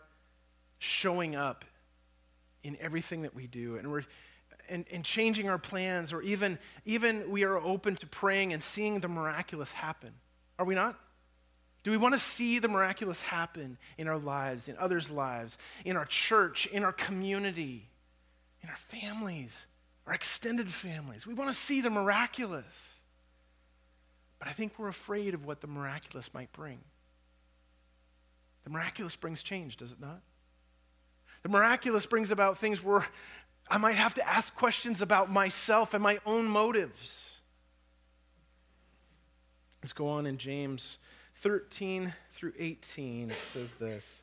showing 0.78 1.36
up 1.36 1.66
in 2.62 2.78
everything 2.80 3.24
that 3.24 3.34
we 3.34 3.48
do. 3.48 3.78
And 3.78 3.92
we're 3.92 4.04
and, 4.70 4.86
and 4.92 5.04
changing 5.04 5.50
our 5.50 5.58
plans, 5.58 6.14
or 6.14 6.22
even, 6.22 6.60
even 6.86 7.32
we 7.32 7.42
are 7.46 7.58
open 7.58 7.96
to 7.96 8.06
praying 8.06 8.54
and 8.54 8.62
seeing 8.62 9.00
the 9.00 9.08
miraculous 9.08 9.74
happen. 9.74 10.14
Are 10.60 10.66
we 10.66 10.76
not? 10.76 10.96
Do 11.82 11.90
we 11.90 11.98
want 11.98 12.14
to 12.14 12.20
see 12.20 12.60
the 12.60 12.68
miraculous 12.68 13.24
happen 13.24 13.80
in 13.98 14.08
our 14.08 14.20
lives, 14.20 14.70
in 14.70 14.78
others' 14.78 15.10
lives, 15.10 15.58
in 15.84 15.98
our 15.98 16.06
church, 16.06 16.68
in 16.68 16.84
our 16.84 16.94
community, 16.94 17.90
in 18.62 18.70
our 18.70 18.78
families, 18.78 19.66
our 20.06 20.14
extended 20.14 20.70
families? 20.70 21.26
We 21.26 21.34
want 21.34 21.50
to 21.50 21.56
see 21.56 21.82
the 21.82 21.90
miraculous. 21.90 22.99
But 24.40 24.48
I 24.48 24.52
think 24.54 24.74
we're 24.78 24.88
afraid 24.88 25.34
of 25.34 25.46
what 25.46 25.62
the 25.62 25.68
miraculous 25.68 26.34
might 26.34 26.52
bring. 26.54 26.80
The 28.64 28.70
miraculous 28.70 29.16
brings 29.16 29.44
change, 29.44 29.78
does 29.78 29.92
it 29.92 30.00
not? 30.00 30.22
The 31.44 31.50
miraculous 31.50 32.06
brings 32.06 32.32
about 32.32 32.58
things 32.58 32.84
where 32.84 33.06
I 33.70 33.78
might 33.78 33.96
have 33.96 34.16
to 34.16 34.28
ask 34.28 34.56
questions 34.56 35.02
about 35.02 35.32
myself 35.32 35.94
and 35.94 36.02
my 36.02 36.20
own 36.26 36.46
motives. 36.46 37.30
Let's 39.82 39.94
go 39.94 40.10
on 40.10 40.26
in 40.26 40.38
James 40.38 40.98
13 41.38 42.14
through 42.34 42.54
18. 42.58 43.32
It 43.32 43.38
says 43.44 43.76
this 43.76 44.22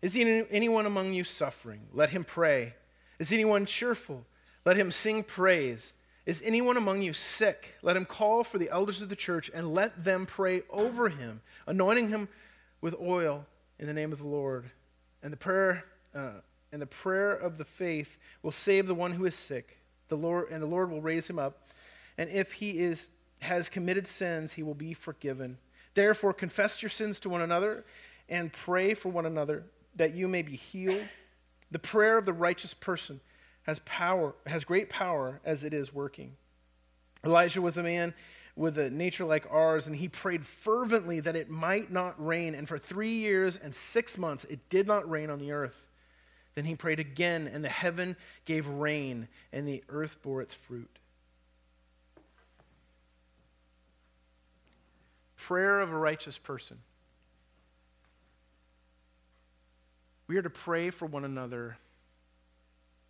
Is 0.00 0.16
anyone 0.16 0.86
among 0.86 1.12
you 1.12 1.24
suffering? 1.24 1.82
Let 1.92 2.10
him 2.10 2.24
pray. 2.24 2.74
Is 3.18 3.32
anyone 3.32 3.66
cheerful? 3.66 4.24
Let 4.64 4.76
him 4.76 4.90
sing 4.90 5.22
praise. 5.22 5.92
Is 6.24 6.40
anyone 6.44 6.76
among 6.76 7.02
you 7.02 7.12
sick? 7.12 7.74
Let 7.82 7.96
him 7.96 8.04
call 8.04 8.44
for 8.44 8.58
the 8.58 8.70
elders 8.70 9.00
of 9.00 9.08
the 9.08 9.16
church 9.16 9.50
and 9.52 9.74
let 9.74 10.04
them 10.04 10.24
pray 10.24 10.62
over 10.70 11.08
him, 11.08 11.40
anointing 11.66 12.08
him 12.08 12.28
with 12.80 12.94
oil 13.00 13.44
in 13.78 13.86
the 13.86 13.92
name 13.92 14.12
of 14.12 14.18
the 14.18 14.26
Lord. 14.26 14.70
And 15.22 15.32
the 15.32 15.36
prayer 15.36 15.84
uh, 16.14 16.40
and 16.72 16.80
the 16.80 16.86
prayer 16.86 17.32
of 17.32 17.58
the 17.58 17.64
faith 17.64 18.18
will 18.42 18.52
save 18.52 18.86
the 18.86 18.94
one 18.94 19.12
who 19.12 19.26
is 19.26 19.34
sick. 19.34 19.76
The 20.08 20.16
Lord 20.16 20.50
and 20.50 20.62
the 20.62 20.66
Lord 20.66 20.90
will 20.90 21.02
raise 21.02 21.28
him 21.28 21.38
up. 21.38 21.68
And 22.16 22.30
if 22.30 22.52
he 22.52 22.80
is 22.80 23.08
has 23.40 23.68
committed 23.68 24.06
sins, 24.06 24.52
he 24.52 24.62
will 24.62 24.74
be 24.74 24.94
forgiven. 24.94 25.58
Therefore, 25.94 26.32
confess 26.32 26.80
your 26.80 26.90
sins 26.90 27.18
to 27.20 27.28
one 27.28 27.42
another 27.42 27.84
and 28.28 28.52
pray 28.52 28.94
for 28.94 29.10
one 29.10 29.26
another 29.26 29.64
that 29.96 30.14
you 30.14 30.28
may 30.28 30.42
be 30.42 30.56
healed. 30.56 31.02
The 31.72 31.78
prayer 31.78 32.16
of 32.16 32.24
the 32.24 32.32
righteous 32.32 32.72
person 32.72 33.20
has 33.64 33.80
power, 33.80 34.34
has 34.46 34.64
great 34.64 34.88
power 34.88 35.40
as 35.44 35.64
it 35.64 35.72
is 35.72 35.92
working. 35.92 36.36
Elijah 37.24 37.62
was 37.62 37.78
a 37.78 37.82
man 37.82 38.14
with 38.56 38.76
a 38.76 38.90
nature 38.90 39.24
like 39.24 39.46
ours, 39.50 39.86
and 39.86 39.96
he 39.96 40.08
prayed 40.08 40.44
fervently 40.44 41.20
that 41.20 41.36
it 41.36 41.48
might 41.48 41.90
not 41.90 42.14
rain. 42.24 42.54
And 42.54 42.68
for 42.68 42.78
three 42.78 43.14
years 43.14 43.56
and 43.56 43.74
six 43.74 44.18
months, 44.18 44.44
it 44.44 44.68
did 44.68 44.86
not 44.86 45.08
rain 45.08 45.30
on 45.30 45.38
the 45.38 45.52
earth. 45.52 45.86
Then 46.54 46.64
he 46.64 46.74
prayed 46.74 47.00
again, 47.00 47.48
and 47.50 47.64
the 47.64 47.70
heaven 47.70 48.16
gave 48.44 48.66
rain, 48.66 49.28
and 49.52 49.66
the 49.66 49.82
earth 49.88 50.18
bore 50.22 50.42
its 50.42 50.54
fruit. 50.54 50.98
Prayer 55.36 55.80
of 55.80 55.90
a 55.90 55.96
righteous 55.96 56.36
person. 56.36 56.78
We 60.26 60.36
are 60.36 60.42
to 60.42 60.50
pray 60.50 60.90
for 60.90 61.06
one 61.06 61.24
another 61.24 61.78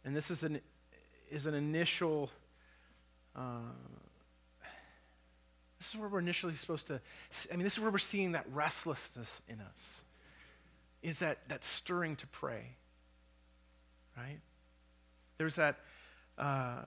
and 0.05 0.17
this 0.17 0.31
is 0.31 0.43
an, 0.43 0.61
is 1.31 1.47
an 1.47 1.55
initial, 1.55 2.31
uh, 3.37 3.59
this 5.79 5.88
is 5.88 5.97
where 5.97 6.09
we're 6.09 6.19
initially 6.19 6.55
supposed 6.57 6.87
to, 6.88 7.01
I 7.53 7.57
mean, 7.57 7.65
this 7.65 7.75
is 7.75 7.81
where 7.81 7.91
we're 7.91 7.99
seeing 7.99 8.33
that 8.33 8.47
restlessness 8.53 9.41
in 9.49 9.61
us, 9.61 10.03
is 11.03 11.19
that, 11.21 11.38
that 11.49 11.65
stirring 11.65 12.17
to 12.17 12.27
pray, 12.29 12.77
right? 14.17 14.41
There's 15.38 15.57
that, 15.57 15.81
uh, 16.38 16.83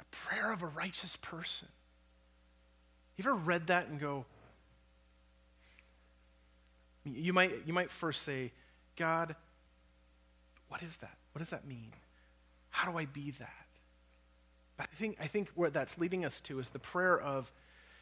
a 0.00 0.04
prayer 0.10 0.52
of 0.52 0.62
a 0.62 0.66
righteous 0.66 1.16
person. 1.16 1.68
You 3.16 3.22
ever 3.22 3.34
read 3.34 3.66
that 3.66 3.88
and 3.88 4.00
go, 4.00 4.24
you 7.04 7.32
might, 7.32 7.66
you 7.66 7.72
might 7.72 7.90
first 7.90 8.22
say, 8.22 8.52
God, 8.96 9.36
what 10.70 10.82
is 10.82 10.96
that? 10.98 11.18
What 11.32 11.40
does 11.40 11.50
that 11.50 11.66
mean? 11.66 11.92
How 12.70 12.90
do 12.90 12.96
I 12.96 13.04
be 13.04 13.32
that? 13.32 13.66
But 14.76 14.88
I 14.90 14.96
think, 14.96 15.18
I 15.20 15.26
think 15.26 15.50
where 15.54 15.68
that's 15.68 15.98
leading 15.98 16.24
us 16.24 16.40
to 16.42 16.58
is 16.60 16.70
the 16.70 16.78
prayer 16.78 17.20
of, 17.20 17.52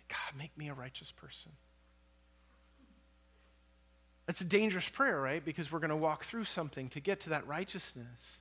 God, 0.09 0.39
make 0.39 0.57
me 0.57 0.69
a 0.69 0.75
righteous 0.75 1.11
person. 1.11 1.51
That's 4.27 4.43
a 4.43 4.45
dangerous 4.45 4.89
prayer, 4.89 5.19
right? 5.19 5.43
Because 5.43 5.73
we're 5.73 5.79
going 5.79 5.91
to 5.91 5.97
walk 5.97 6.25
through 6.25 6.45
something 6.45 6.91
to 6.91 7.01
get 7.01 7.21
to 7.21 7.31
that 7.31 7.49
righteousness. 7.49 8.39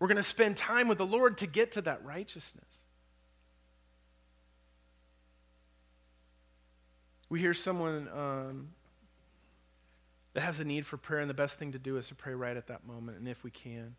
We're 0.00 0.08
going 0.08 0.16
to 0.16 0.22
spend 0.24 0.56
time 0.56 0.88
with 0.88 0.98
the 0.98 1.06
Lord 1.06 1.38
to 1.38 1.46
get 1.46 1.72
to 1.72 1.82
that 1.82 2.04
righteousness. 2.04 2.64
We 7.28 7.38
hear 7.38 7.54
someone 7.54 8.08
um, 8.12 8.68
that 10.34 10.42
has 10.42 10.60
a 10.60 10.64
need 10.64 10.86
for 10.86 10.96
prayer, 10.96 11.20
and 11.20 11.30
the 11.30 11.34
best 11.34 11.58
thing 11.58 11.72
to 11.72 11.78
do 11.78 11.96
is 11.96 12.08
to 12.08 12.14
pray 12.14 12.34
right 12.34 12.56
at 12.56 12.68
that 12.68 12.86
moment, 12.86 13.18
and 13.18 13.28
if 13.28 13.42
we 13.42 13.50
can. 13.50 13.96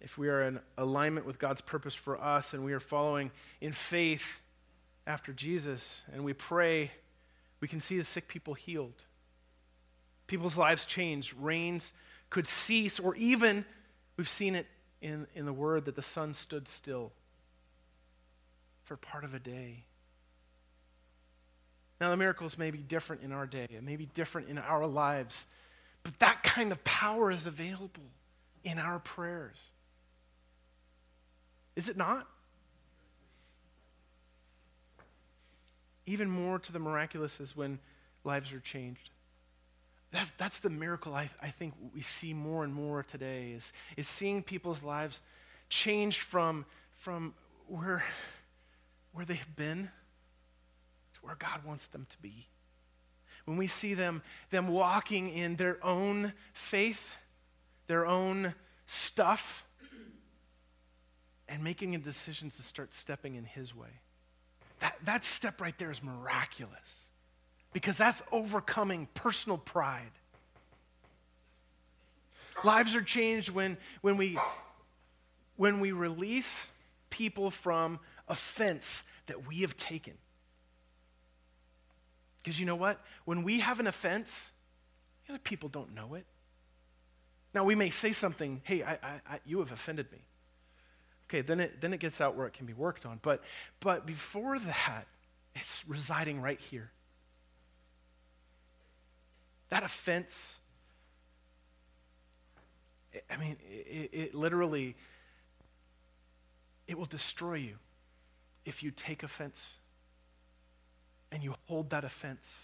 If 0.00 0.18
we 0.18 0.28
are 0.28 0.42
in 0.42 0.60
alignment 0.76 1.26
with 1.26 1.38
God's 1.38 1.62
purpose 1.62 1.94
for 1.94 2.20
us 2.20 2.52
and 2.52 2.64
we 2.64 2.74
are 2.74 2.80
following 2.80 3.30
in 3.60 3.72
faith 3.72 4.42
after 5.06 5.32
Jesus 5.32 6.04
and 6.12 6.22
we 6.22 6.34
pray, 6.34 6.90
we 7.60 7.68
can 7.68 7.80
see 7.80 7.96
the 7.96 8.04
sick 8.04 8.28
people 8.28 8.52
healed. 8.52 9.04
People's 10.26 10.58
lives 10.58 10.84
change. 10.84 11.34
Rains 11.40 11.94
could 12.28 12.46
cease, 12.46 13.00
or 13.00 13.14
even, 13.16 13.64
we've 14.18 14.28
seen 14.28 14.54
it 14.54 14.66
in, 15.00 15.26
in 15.34 15.46
the 15.46 15.52
word 15.52 15.86
that 15.86 15.96
the 15.96 16.02
sun 16.02 16.34
stood 16.34 16.68
still 16.68 17.12
for 18.84 18.96
part 18.96 19.24
of 19.24 19.32
a 19.32 19.38
day. 19.38 19.85
Now, 22.00 22.10
the 22.10 22.16
miracles 22.16 22.58
may 22.58 22.70
be 22.70 22.78
different 22.78 23.22
in 23.22 23.32
our 23.32 23.46
day, 23.46 23.66
it 23.70 23.82
may 23.82 23.96
be 23.96 24.06
different 24.06 24.48
in 24.48 24.58
our 24.58 24.86
lives, 24.86 25.46
but 26.02 26.18
that 26.18 26.42
kind 26.42 26.72
of 26.72 26.82
power 26.84 27.30
is 27.30 27.46
available 27.46 28.04
in 28.64 28.78
our 28.78 28.98
prayers. 28.98 29.56
Is 31.74 31.88
it 31.88 31.96
not? 31.96 32.26
Even 36.06 36.30
more 36.30 36.58
to 36.58 36.72
the 36.72 36.78
miraculous 36.78 37.40
is 37.40 37.56
when 37.56 37.78
lives 38.24 38.52
are 38.52 38.60
changed. 38.60 39.10
That, 40.12 40.30
that's 40.38 40.60
the 40.60 40.70
miracle 40.70 41.14
I, 41.14 41.28
I 41.42 41.50
think 41.50 41.74
we 41.94 42.00
see 42.00 42.32
more 42.32 42.64
and 42.64 42.72
more 42.72 43.02
today 43.02 43.50
is, 43.50 43.72
is 43.96 44.08
seeing 44.08 44.42
people's 44.42 44.82
lives 44.82 45.20
change 45.68 46.20
from, 46.20 46.64
from 46.94 47.34
where, 47.66 48.04
where 49.12 49.24
they've 49.24 49.56
been 49.56 49.84
to 49.84 49.90
where 51.26 51.36
God 51.36 51.64
wants 51.64 51.88
them 51.88 52.06
to 52.08 52.18
be. 52.22 52.46
When 53.44 53.56
we 53.56 53.66
see 53.66 53.94
them, 53.94 54.22
them 54.50 54.68
walking 54.68 55.28
in 55.28 55.56
their 55.56 55.84
own 55.84 56.32
faith, 56.52 57.16
their 57.86 58.06
own 58.06 58.54
stuff, 58.86 59.64
and 61.48 61.62
making 61.62 61.94
a 61.94 61.98
decision 61.98 62.50
to 62.50 62.62
start 62.62 62.94
stepping 62.94 63.34
in 63.34 63.44
His 63.44 63.74
way. 63.74 64.00
That, 64.80 64.96
that 65.04 65.24
step 65.24 65.60
right 65.60 65.76
there 65.78 65.90
is 65.90 66.02
miraculous 66.02 66.72
because 67.72 67.96
that's 67.96 68.22
overcoming 68.32 69.08
personal 69.14 69.58
pride. 69.58 70.10
Lives 72.64 72.94
are 72.94 73.02
changed 73.02 73.50
when, 73.50 73.76
when, 74.00 74.16
we, 74.16 74.38
when 75.56 75.80
we 75.80 75.92
release 75.92 76.66
people 77.10 77.50
from 77.50 78.00
offense 78.28 79.02
that 79.26 79.46
we 79.46 79.56
have 79.56 79.76
taken. 79.76 80.14
Because 82.46 82.60
you 82.60 82.66
know 82.66 82.76
what? 82.76 83.00
When 83.24 83.42
we 83.42 83.58
have 83.58 83.80
an 83.80 83.88
offense, 83.88 84.52
you 85.26 85.34
know, 85.34 85.40
people 85.42 85.68
don't 85.68 85.92
know 85.96 86.14
it. 86.14 86.24
Now, 87.52 87.64
we 87.64 87.74
may 87.74 87.90
say 87.90 88.12
something, 88.12 88.60
hey, 88.62 88.84
I, 88.84 88.92
I, 88.92 89.20
I, 89.28 89.40
you 89.44 89.58
have 89.58 89.72
offended 89.72 90.12
me. 90.12 90.20
Okay, 91.28 91.40
then 91.40 91.58
it, 91.58 91.80
then 91.80 91.92
it 91.92 91.98
gets 91.98 92.20
out 92.20 92.36
where 92.36 92.46
it 92.46 92.52
can 92.52 92.64
be 92.64 92.72
worked 92.72 93.04
on. 93.04 93.18
But, 93.20 93.42
but 93.80 94.06
before 94.06 94.60
that, 94.60 95.08
it's 95.56 95.82
residing 95.88 96.40
right 96.40 96.60
here. 96.60 96.92
That 99.70 99.82
offense, 99.82 100.60
I 103.28 103.38
mean, 103.38 103.56
it, 103.68 104.10
it 104.12 104.34
literally, 104.36 104.94
it 106.86 106.96
will 106.96 107.06
destroy 107.06 107.54
you 107.54 107.74
if 108.64 108.84
you 108.84 108.92
take 108.92 109.24
offense 109.24 109.66
and 111.32 111.42
you 111.42 111.54
hold 111.66 111.90
that 111.90 112.04
offense. 112.04 112.62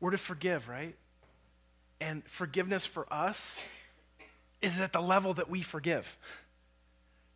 We're 0.00 0.10
to 0.10 0.18
forgive, 0.18 0.68
right? 0.68 0.96
And 2.00 2.24
forgiveness 2.26 2.84
for 2.84 3.06
us 3.12 3.60
is 4.60 4.80
at 4.80 4.92
the 4.92 5.00
level 5.00 5.34
that 5.34 5.48
we 5.48 5.62
forgive. 5.62 6.16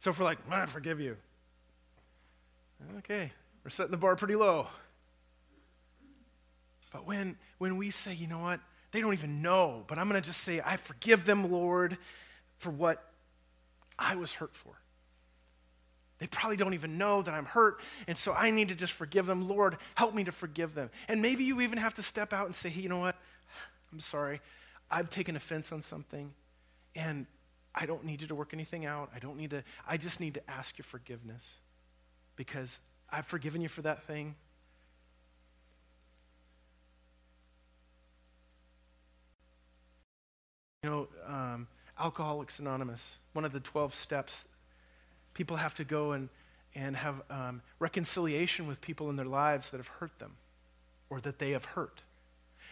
So 0.01 0.11
if 0.11 0.19
we're 0.19 0.25
like, 0.25 0.39
ah, 0.51 0.63
I 0.63 0.67
forgive 0.67 1.01
you. 1.01 1.17
Okay, 2.99 3.33
we're 3.65 3.71
setting 3.71 3.91
the 3.91 3.97
bar 3.97 4.17
pretty 4.17 4.37
low. 4.37 4.67
But 6.93 7.07
when, 7.07 7.37
when 7.59 7.77
we 7.77 7.91
say, 7.91 8.15
you 8.15 8.27
know 8.27 8.39
what, 8.39 8.61
they 8.93 9.01
don't 9.01 9.13
even 9.13 9.43
know, 9.43 9.85
but 9.87 9.99
I'm 9.99 10.09
going 10.09 10.21
to 10.21 10.27
just 10.27 10.43
say, 10.43 10.61
I 10.65 10.77
forgive 10.77 11.25
them, 11.25 11.51
Lord, 11.51 11.99
for 12.59 12.71
what 12.71 13.13
I 13.99 14.17
was 14.17 14.33
hurt 14.33 14.57
for. 14.57 14.73
They 16.19 16.27
probably 16.27 16.57
don't 16.57 16.75
even 16.75 16.97
know 16.97 17.21
that 17.21 17.35
I'm 17.35 17.45
hurt, 17.45 17.81
and 18.07 18.17
so 18.17 18.33
I 18.33 18.51
need 18.51 18.69
to 18.69 18.75
just 18.75 18.95
forgive 18.95 19.27
them. 19.27 19.49
Lord, 19.49 19.77
help 19.95 20.15
me 20.15 20.25
to 20.25 20.33
forgive 20.33 20.75
them. 20.75 20.91
And 21.09 21.21
maybe 21.21 21.45
you 21.45 21.61
even 21.61 21.79
have 21.79 21.95
to 21.95 22.03
step 22.03 22.33
out 22.33 22.47
and 22.47 22.57
say, 22.57 22.71
hey, 22.71 22.81
you 22.81 22.89
know 22.89 23.01
what? 23.01 23.17
I'm 23.93 24.01
sorry. 24.01 24.41
I've 24.91 25.11
taken 25.11 25.37
offense 25.37 25.73
on 25.73 25.83
something, 25.83 26.33
and 26.95 27.27
I 27.75 27.85
don't 27.85 28.05
need 28.05 28.23
you 28.23 28.29
to 28.29 28.35
work 28.35 28.55
anything 28.55 28.87
out. 28.87 29.11
I 29.15 29.19
don't 29.19 29.37
need 29.37 29.51
to, 29.51 29.63
I 29.87 29.99
just 29.99 30.19
need 30.19 30.35
to 30.35 30.51
ask 30.51 30.79
your 30.79 30.85
forgiveness 30.85 31.43
because 32.35 32.79
I've 33.11 33.27
forgiven 33.27 33.61
you 33.61 33.69
for 33.69 33.83
that 33.83 34.05
thing. 34.05 34.35
You 40.83 40.91
know, 40.91 41.09
um, 41.27 41.67
Alcoholics 41.99 42.59
Anonymous, 42.59 43.03
one 43.33 43.45
of 43.45 43.53
the 43.53 43.61
12 43.61 43.93
steps, 43.93 44.47
people 45.37 45.59
have 45.59 45.75
to 45.75 45.85
go 45.85 46.13
and, 46.13 46.31
and 46.75 46.97
have 46.97 47.23
um, 47.31 47.61
reconciliation 47.79 48.67
with 48.67 48.81
people 48.81 49.11
in 49.11 49.17
their 49.17 49.27
lives 49.27 49.69
that 49.71 49.77
have 49.77 49.89
hurt 49.89 50.19
them 50.19 50.33
or 51.11 51.21
that 51.21 51.39
they 51.39 51.51
have 51.51 51.65
hurt. 51.65 52.01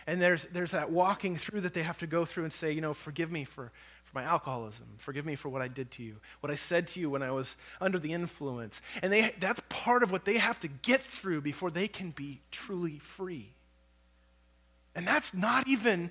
And 0.06 0.20
there's, 0.20 0.44
there's 0.46 0.70
that 0.72 0.90
walking 0.90 1.36
through 1.36 1.60
that 1.60 1.74
they 1.74 1.82
have 1.82 1.98
to 1.98 2.06
go 2.06 2.24
through 2.24 2.44
and 2.44 2.52
say, 2.52 2.72
you 2.72 2.80
know, 2.80 2.94
forgive 2.94 3.30
me 3.30 3.44
for, 3.44 3.70
for 4.04 4.18
my 4.18 4.24
alcoholism. 4.24 4.86
Forgive 4.96 5.26
me 5.26 5.36
for 5.36 5.50
what 5.50 5.60
I 5.60 5.68
did 5.68 5.90
to 5.92 6.02
you, 6.02 6.16
what 6.40 6.50
I 6.50 6.56
said 6.56 6.88
to 6.88 7.00
you 7.00 7.10
when 7.10 7.22
I 7.22 7.30
was 7.30 7.54
under 7.80 7.98
the 7.98 8.12
influence. 8.12 8.80
And 9.02 9.12
they, 9.12 9.34
that's 9.40 9.60
part 9.68 10.02
of 10.02 10.10
what 10.10 10.24
they 10.24 10.38
have 10.38 10.58
to 10.60 10.68
get 10.68 11.02
through 11.02 11.42
before 11.42 11.70
they 11.70 11.86
can 11.86 12.10
be 12.10 12.40
truly 12.50 12.98
free. 12.98 13.50
And 14.94 15.06
that's 15.06 15.34
not 15.34 15.68
even, 15.68 16.10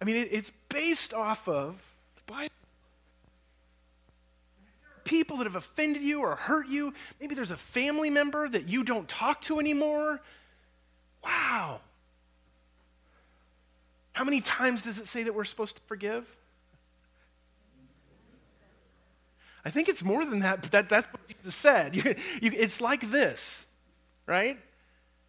I 0.00 0.04
mean, 0.04 0.16
it, 0.16 0.28
it's 0.30 0.50
based 0.68 1.14
off 1.14 1.48
of 1.48 1.76
the 2.16 2.32
Bible. 2.32 2.52
People 5.12 5.36
that 5.36 5.44
have 5.44 5.56
offended 5.56 6.00
you 6.00 6.20
or 6.20 6.36
hurt 6.36 6.68
you, 6.68 6.94
maybe 7.20 7.34
there's 7.34 7.50
a 7.50 7.56
family 7.58 8.08
member 8.08 8.48
that 8.48 8.70
you 8.70 8.82
don't 8.82 9.06
talk 9.06 9.42
to 9.42 9.60
anymore. 9.60 10.22
Wow. 11.22 11.82
How 14.14 14.24
many 14.24 14.40
times 14.40 14.80
does 14.80 14.98
it 14.98 15.06
say 15.06 15.24
that 15.24 15.34
we're 15.34 15.44
supposed 15.44 15.76
to 15.76 15.82
forgive? 15.82 16.24
I 19.66 19.68
think 19.68 19.90
it's 19.90 20.02
more 20.02 20.24
than 20.24 20.38
that, 20.38 20.62
but 20.62 20.70
that, 20.70 20.88
that's 20.88 21.12
what 21.12 21.20
Jesus 21.28 21.54
said. 21.56 21.94
You, 21.94 22.14
you, 22.40 22.52
it's 22.56 22.80
like 22.80 23.10
this, 23.10 23.66
right? 24.26 24.58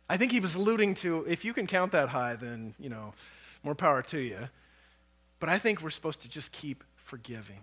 I 0.07 0.15
think 0.15 0.31
he 0.31 0.39
was 0.39 0.55
alluding 0.55 0.93
to 0.95 1.25
if 1.27 1.43
you 1.43 1.53
can 1.53 1.67
count 1.67 1.91
that 1.91 2.07
high, 2.07 2.37
then, 2.37 2.73
you 2.79 2.87
know, 2.87 3.13
more 3.63 3.75
power 3.75 4.01
to 4.03 4.17
you. 4.17 4.47
But 5.41 5.49
I 5.49 5.59
think 5.59 5.81
we're 5.81 5.89
supposed 5.89 6.21
to 6.21 6.29
just 6.29 6.53
keep 6.53 6.85
forgiving. 6.95 7.59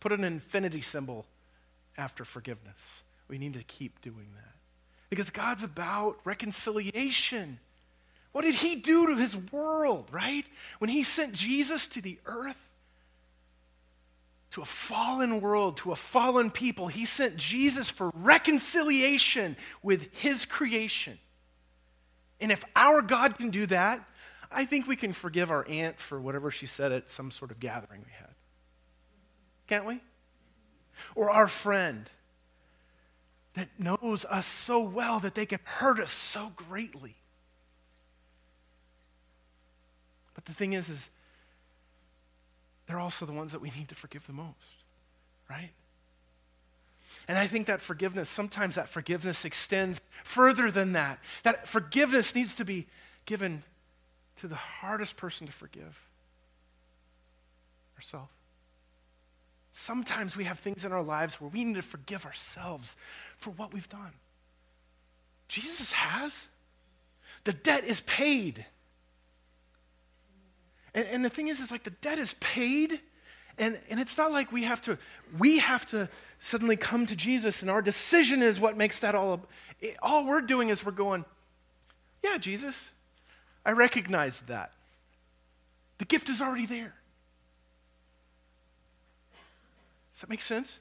Put 0.00 0.12
an 0.12 0.24
infinity 0.24 0.80
symbol 0.80 1.26
after 1.96 2.24
forgiveness. 2.24 2.80
We 3.28 3.38
need 3.38 3.54
to 3.54 3.64
keep 3.64 4.00
doing 4.00 4.28
that. 4.36 4.54
Because 5.10 5.30
God's 5.30 5.64
about 5.64 6.18
reconciliation. 6.24 7.58
What 8.32 8.42
did 8.42 8.54
he 8.54 8.76
do 8.76 9.06
to 9.06 9.16
his 9.16 9.36
world, 9.36 10.08
right? 10.12 10.44
When 10.78 10.90
he 10.90 11.02
sent 11.02 11.32
Jesus 11.32 11.88
to 11.88 12.02
the 12.02 12.18
earth, 12.26 12.56
to 14.52 14.62
a 14.62 14.66
fallen 14.66 15.40
world, 15.40 15.76
to 15.78 15.92
a 15.92 15.96
fallen 15.96 16.50
people, 16.50 16.88
he 16.88 17.04
sent 17.04 17.36
Jesus 17.36 17.90
for 17.90 18.10
reconciliation 18.14 19.56
with 19.82 20.08
his 20.14 20.44
creation. 20.44 21.18
And 22.40 22.52
if 22.52 22.64
our 22.76 23.02
God 23.02 23.36
can 23.36 23.50
do 23.50 23.66
that, 23.66 24.04
I 24.50 24.64
think 24.64 24.86
we 24.86 24.96
can 24.96 25.12
forgive 25.12 25.50
our 25.50 25.66
aunt 25.68 25.98
for 25.98 26.20
whatever 26.20 26.50
she 26.50 26.66
said 26.66 26.92
at 26.92 27.08
some 27.08 27.30
sort 27.30 27.50
of 27.50 27.60
gathering 27.60 28.02
we 28.04 28.12
had. 28.12 28.27
Can't 29.68 29.84
we? 29.84 30.00
Or 31.14 31.30
our 31.30 31.46
friend 31.46 32.08
that 33.54 33.68
knows 33.78 34.24
us 34.24 34.46
so 34.46 34.80
well 34.80 35.20
that 35.20 35.34
they 35.34 35.46
can 35.46 35.60
hurt 35.64 35.98
us 35.98 36.10
so 36.10 36.52
greatly. 36.56 37.14
But 40.34 40.44
the 40.44 40.52
thing 40.52 40.72
is, 40.72 40.88
is 40.88 41.10
they're 42.86 42.98
also 42.98 43.26
the 43.26 43.32
ones 43.32 43.52
that 43.52 43.60
we 43.60 43.70
need 43.76 43.88
to 43.88 43.94
forgive 43.94 44.26
the 44.26 44.32
most, 44.32 44.54
right? 45.50 45.70
And 47.26 47.36
I 47.36 47.46
think 47.46 47.66
that 47.66 47.80
forgiveness, 47.80 48.28
sometimes 48.28 48.76
that 48.76 48.88
forgiveness 48.88 49.44
extends 49.44 50.00
further 50.24 50.70
than 50.70 50.92
that. 50.92 51.18
That 51.42 51.68
forgiveness 51.68 52.34
needs 52.34 52.54
to 52.54 52.64
be 52.64 52.86
given 53.26 53.62
to 54.40 54.48
the 54.48 54.54
hardest 54.54 55.16
person 55.16 55.46
to 55.46 55.52
forgive 55.52 55.98
ourselves. 57.96 58.30
Sometimes 59.80 60.36
we 60.36 60.44
have 60.44 60.58
things 60.58 60.84
in 60.84 60.92
our 60.92 61.02
lives 61.02 61.40
where 61.40 61.48
we 61.48 61.62
need 61.62 61.76
to 61.76 61.82
forgive 61.82 62.26
ourselves 62.26 62.96
for 63.36 63.50
what 63.50 63.72
we've 63.72 63.88
done. 63.88 64.12
Jesus 65.46 65.92
has. 65.92 66.48
The 67.44 67.52
debt 67.52 67.84
is 67.84 68.00
paid. 68.00 68.66
And, 70.94 71.06
and 71.06 71.24
the 71.24 71.30
thing 71.30 71.46
is, 71.46 71.60
is 71.60 71.70
like 71.70 71.84
the 71.84 71.90
debt 71.90 72.18
is 72.18 72.34
paid, 72.40 73.00
and, 73.56 73.78
and 73.88 74.00
it's 74.00 74.18
not 74.18 74.32
like 74.32 74.50
we 74.50 74.64
have 74.64 74.82
to, 74.82 74.98
we 75.38 75.58
have 75.58 75.86
to 75.90 76.08
suddenly 76.40 76.76
come 76.76 77.06
to 77.06 77.14
Jesus, 77.14 77.62
and 77.62 77.70
our 77.70 77.80
decision 77.80 78.42
is 78.42 78.58
what 78.58 78.76
makes 78.76 78.98
that 78.98 79.14
all. 79.14 79.46
It, 79.80 79.96
all 80.02 80.26
we're 80.26 80.40
doing 80.40 80.70
is 80.70 80.84
we're 80.84 80.90
going, 80.90 81.24
yeah, 82.24 82.36
Jesus, 82.36 82.90
I 83.64 83.72
recognize 83.72 84.40
that. 84.48 84.72
The 85.98 86.04
gift 86.04 86.28
is 86.28 86.42
already 86.42 86.66
there. 86.66 86.94
Does 90.18 90.22
that 90.22 90.30
make 90.30 90.40
sense? 90.40 90.72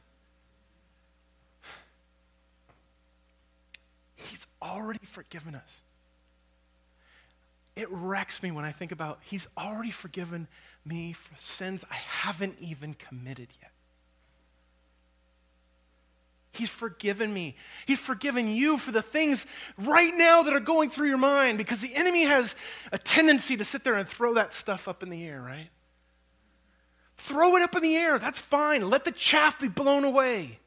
He's 4.15 4.47
already 4.61 5.05
forgiven 5.05 5.53
us 5.53 5.69
it 7.77 7.87
wrecks 7.91 8.41
me 8.41 8.49
when 8.49 8.65
I 8.65 8.71
think 8.71 8.91
about 8.91 9.19
He's 9.21 9.47
already 9.57 9.91
forgiven 9.91 10.47
me 10.83 11.13
for 11.13 11.37
sins 11.37 11.85
I 11.89 11.95
haven't 11.95 12.55
even 12.59 12.95
committed 12.95 13.47
yet. 13.61 13.71
He's 16.51 16.69
forgiven 16.69 17.31
me. 17.31 17.55
He's 17.85 17.99
forgiven 17.99 18.47
you 18.47 18.79
for 18.79 18.91
the 18.91 19.03
things 19.03 19.45
right 19.77 20.11
now 20.15 20.41
that 20.41 20.53
are 20.55 20.59
going 20.59 20.89
through 20.89 21.09
your 21.09 21.17
mind 21.17 21.59
because 21.59 21.79
the 21.79 21.93
enemy 21.93 22.23
has 22.23 22.55
a 22.91 22.97
tendency 22.97 23.55
to 23.57 23.63
sit 23.63 23.83
there 23.83 23.93
and 23.93 24.09
throw 24.09 24.33
that 24.33 24.55
stuff 24.55 24.87
up 24.87 25.03
in 25.03 25.11
the 25.11 25.23
air, 25.27 25.39
right? 25.39 25.69
Throw 27.17 27.55
it 27.55 27.61
up 27.61 27.75
in 27.75 27.81
the 27.81 27.95
air. 27.95 28.19
That's 28.19 28.39
fine. 28.39 28.89
Let 28.89 29.05
the 29.05 29.11
chaff 29.11 29.59
be 29.59 29.67
blown 29.67 30.03
away. 30.03 30.59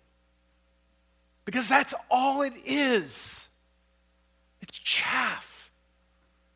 Because 1.45 1.69
that's 1.69 1.95
all 2.11 2.43
it 2.43 2.53
is. 2.65 3.49
It's 4.61 4.79
chaff. 4.79 5.71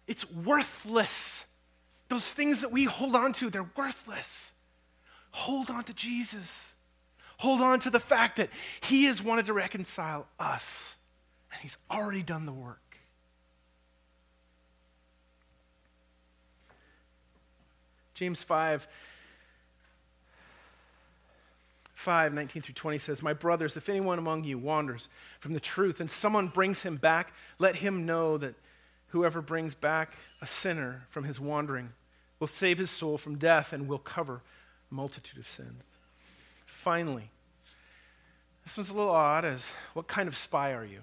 It's 0.07 0.31
worthless. 0.31 1.45
Those 2.09 2.31
things 2.33 2.61
that 2.61 2.71
we 2.71 2.85
hold 2.85 3.17
on 3.17 3.33
to, 3.35 3.51
they're 3.51 3.69
worthless. 3.77 4.53
Hold 5.31 5.71
on 5.71 5.85
to 5.85 5.95
Jesus. 5.95 6.63
Hold 7.39 7.61
on 7.61 7.81
to 7.81 7.91
the 7.91 8.01
fact 8.01 8.37
that 8.37 8.51
He 8.81 9.05
has 9.05 9.23
wanted 9.23 9.47
to 9.47 9.53
reconcile 9.53 10.27
us, 10.39 10.95
and 11.53 11.61
He's 11.61 11.77
already 11.91 12.23
done 12.23 12.47
the 12.47 12.53
work. 12.53 12.79
James 18.15 18.43
5 18.43 18.87
5, 22.05 22.35
19 22.35 22.63
through 22.63 22.75
20 22.75 22.99
says, 22.99 23.23
My 23.23 23.33
brothers, 23.33 23.79
if 23.79 23.89
anyone 23.89 24.19
among 24.19 24.45
you 24.45 24.59
wanders 24.59 25.09
from 25.41 25.55
the 25.55 25.61
truth 25.61 26.01
and 26.01 26.11
someone 26.11 26.49
brings 26.49 26.83
him 26.83 26.97
back, 26.97 27.33
let 27.59 27.77
him 27.77 28.05
know 28.05 28.37
that 28.37 28.55
whoever 29.09 29.41
brings 29.41 29.75
back 29.75 30.13
a 30.43 30.47
sinner 30.47 31.07
from 31.09 31.25
his 31.25 31.41
wandering 31.41 31.93
will 32.39 32.47
save 32.47 32.77
his 32.77 32.91
soul 32.91 33.17
from 33.17 33.39
death 33.39 33.73
and 33.73 33.89
will 33.89 33.99
cover 33.99 34.43
a 34.91 34.95
multitude 34.95 35.39
of 35.39 35.47
sins. 35.47 35.83
Finally, 36.67 37.31
this 38.65 38.77
one's 38.77 38.91
a 38.91 38.95
little 38.95 39.11
odd 39.11 39.47
as 39.47 39.67
what 39.95 40.07
kind 40.07 40.29
of 40.29 40.37
spy 40.37 40.75
are 40.75 40.85
you? 40.85 41.01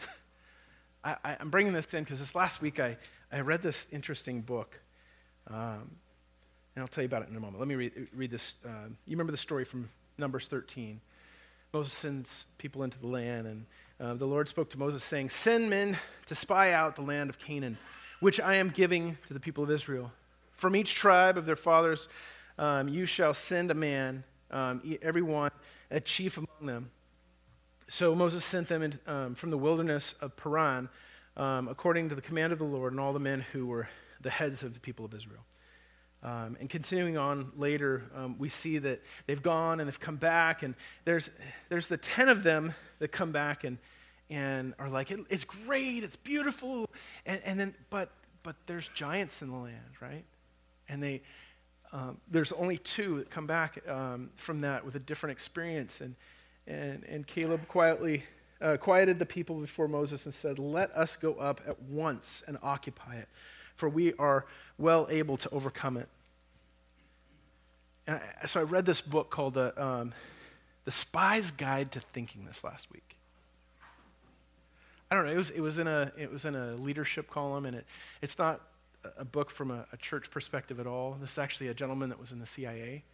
I, 1.04 1.36
am 1.40 1.50
bringing 1.50 1.72
this 1.72 1.92
in 1.94 2.04
because 2.04 2.20
this 2.20 2.36
last 2.36 2.62
week 2.62 2.78
I, 2.78 2.96
I 3.32 3.40
read 3.40 3.60
this 3.60 3.86
interesting 3.90 4.40
book. 4.40 4.78
Um, 5.48 5.90
and 6.76 6.82
I'll 6.82 6.88
tell 6.88 7.02
you 7.02 7.06
about 7.06 7.22
it 7.22 7.30
in 7.30 7.36
a 7.36 7.40
moment. 7.40 7.58
Let 7.58 7.68
me 7.68 7.74
read, 7.74 8.08
read 8.14 8.30
this. 8.30 8.54
Uh, 8.64 8.88
you 9.06 9.12
remember 9.12 9.32
the 9.32 9.38
story 9.38 9.64
from 9.64 9.88
Numbers 10.18 10.46
13. 10.46 11.00
Moses 11.72 11.92
sends 11.92 12.44
people 12.58 12.82
into 12.82 12.98
the 12.98 13.06
land, 13.06 13.46
and 13.46 13.66
uh, 13.98 14.12
the 14.14 14.26
Lord 14.26 14.46
spoke 14.46 14.68
to 14.70 14.78
Moses, 14.78 15.02
saying, 15.02 15.30
Send 15.30 15.70
men 15.70 15.96
to 16.26 16.34
spy 16.34 16.72
out 16.72 16.94
the 16.94 17.02
land 17.02 17.30
of 17.30 17.38
Canaan, 17.38 17.78
which 18.20 18.40
I 18.40 18.56
am 18.56 18.68
giving 18.68 19.16
to 19.26 19.32
the 19.32 19.40
people 19.40 19.64
of 19.64 19.70
Israel. 19.70 20.12
From 20.52 20.76
each 20.76 20.94
tribe 20.94 21.38
of 21.38 21.46
their 21.46 21.56
fathers, 21.56 22.08
um, 22.58 22.88
you 22.88 23.06
shall 23.06 23.32
send 23.32 23.70
a 23.70 23.74
man, 23.74 24.22
um, 24.50 24.82
every 25.00 25.22
one, 25.22 25.50
a 25.90 26.00
chief 26.00 26.36
among 26.36 26.66
them. 26.66 26.90
So 27.88 28.14
Moses 28.14 28.44
sent 28.44 28.68
them 28.68 28.82
in, 28.82 28.98
um, 29.06 29.34
from 29.34 29.48
the 29.48 29.58
wilderness 29.58 30.14
of 30.20 30.36
Paran, 30.36 30.90
um, 31.38 31.68
according 31.68 32.10
to 32.10 32.14
the 32.14 32.22
command 32.22 32.52
of 32.52 32.58
the 32.58 32.66
Lord, 32.66 32.92
and 32.92 33.00
all 33.00 33.14
the 33.14 33.18
men 33.18 33.46
who 33.52 33.66
were 33.66 33.88
the 34.20 34.30
heads 34.30 34.62
of 34.62 34.74
the 34.74 34.80
people 34.80 35.06
of 35.06 35.14
Israel. 35.14 35.40
Um, 36.26 36.56
and 36.58 36.68
continuing 36.68 37.16
on 37.16 37.52
later, 37.56 38.02
um, 38.16 38.34
we 38.36 38.48
see 38.48 38.78
that 38.78 39.00
they've 39.26 39.40
gone 39.40 39.78
and 39.78 39.86
they've 39.86 40.00
come 40.00 40.16
back, 40.16 40.64
and 40.64 40.74
there's, 41.04 41.30
there's 41.68 41.86
the 41.86 41.96
10 41.96 42.28
of 42.28 42.42
them 42.42 42.74
that 42.98 43.12
come 43.12 43.30
back 43.30 43.62
and, 43.62 43.78
and 44.28 44.74
are 44.80 44.88
like, 44.88 45.12
it, 45.12 45.20
it's 45.30 45.44
great, 45.44 46.02
it's 46.02 46.16
beautiful, 46.16 46.90
and, 47.26 47.40
and 47.44 47.60
then, 47.60 47.76
but, 47.90 48.10
but 48.42 48.56
there's 48.66 48.88
giants 48.88 49.40
in 49.40 49.50
the 49.50 49.56
land, 49.56 49.92
right? 50.00 50.24
And 50.88 51.00
they, 51.00 51.22
um, 51.92 52.18
there's 52.28 52.50
only 52.50 52.78
two 52.78 53.18
that 53.18 53.30
come 53.30 53.46
back 53.46 53.88
um, 53.88 54.30
from 54.34 54.62
that 54.62 54.84
with 54.84 54.96
a 54.96 55.00
different 55.00 55.30
experience. 55.30 56.00
And, 56.00 56.16
and, 56.66 57.04
and 57.04 57.24
Caleb 57.24 57.68
quietly 57.68 58.24
uh, 58.60 58.76
quieted 58.78 59.20
the 59.20 59.26
people 59.26 59.60
before 59.60 59.86
Moses 59.86 60.24
and 60.24 60.34
said, 60.34 60.58
Let 60.58 60.90
us 60.92 61.14
go 61.14 61.34
up 61.34 61.60
at 61.68 61.80
once 61.82 62.42
and 62.48 62.58
occupy 62.62 63.16
it 63.16 63.28
for 63.76 63.88
we 63.88 64.14
are 64.14 64.46
well 64.78 65.06
able 65.10 65.36
to 65.36 65.50
overcome 65.50 65.96
it. 65.96 66.08
And 68.06 68.20
I, 68.42 68.46
so 68.46 68.60
I 68.60 68.62
read 68.62 68.86
this 68.86 69.00
book 69.00 69.30
called 69.30 69.56
uh, 69.56 69.72
um, 69.76 70.12
the 70.84 70.90
Spy's 70.90 71.50
Guide 71.50 71.92
to 71.92 72.00
Thinking 72.00 72.44
this 72.44 72.62
last 72.62 72.90
week. 72.92 73.16
I 75.10 75.14
don't 75.14 75.26
know. 75.26 75.32
It 75.32 75.36
was, 75.36 75.50
it 75.50 75.60
was, 75.60 75.78
in, 75.78 75.86
a, 75.86 76.12
it 76.18 76.32
was 76.32 76.44
in 76.44 76.54
a 76.54 76.74
leadership 76.74 77.30
column, 77.30 77.64
and 77.64 77.76
it, 77.76 77.86
it's 78.22 78.38
not 78.38 78.60
a 79.16 79.24
book 79.24 79.50
from 79.50 79.70
a, 79.70 79.86
a 79.92 79.96
church 79.96 80.30
perspective 80.30 80.80
at 80.80 80.86
all. 80.86 81.16
This 81.20 81.32
is 81.32 81.38
actually 81.38 81.68
a 81.68 81.74
gentleman 81.74 82.08
that 82.08 82.18
was 82.18 82.32
in 82.32 82.40
the 82.40 82.46
CIA. 82.46 83.04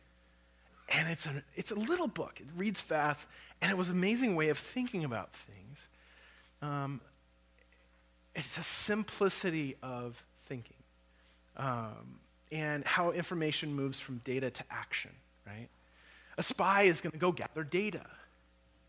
And 0.89 1.09
it's 1.09 1.27
a, 1.27 1.43
it's 1.55 1.71
a 1.71 1.75
little 1.75 2.09
book. 2.09 2.41
It 2.41 2.47
reads 2.57 2.81
fast, 2.81 3.27
and 3.61 3.71
it 3.71 3.77
was 3.77 3.89
an 3.89 3.97
amazing 3.97 4.37
way 4.37 4.49
of 4.49 4.59
thinking 4.59 5.05
about 5.05 5.33
things. 5.35 5.79
Um, 6.61 7.01
it's 8.35 8.57
a 8.57 8.63
simplicity 8.63 9.77
of 9.83 10.23
thinking 10.47 10.77
um, 11.57 12.19
and 12.53 12.85
how 12.85 13.11
information 13.11 13.75
moves 13.75 13.99
from 13.99 14.19
data 14.19 14.51
to 14.51 14.63
action, 14.71 15.11
right? 15.47 15.69
A 16.39 16.43
spy 16.43 16.83
is 16.83 17.01
going 17.01 17.13
to 17.13 17.19
go 17.19 17.33
gather 17.33 17.65
data 17.65 18.05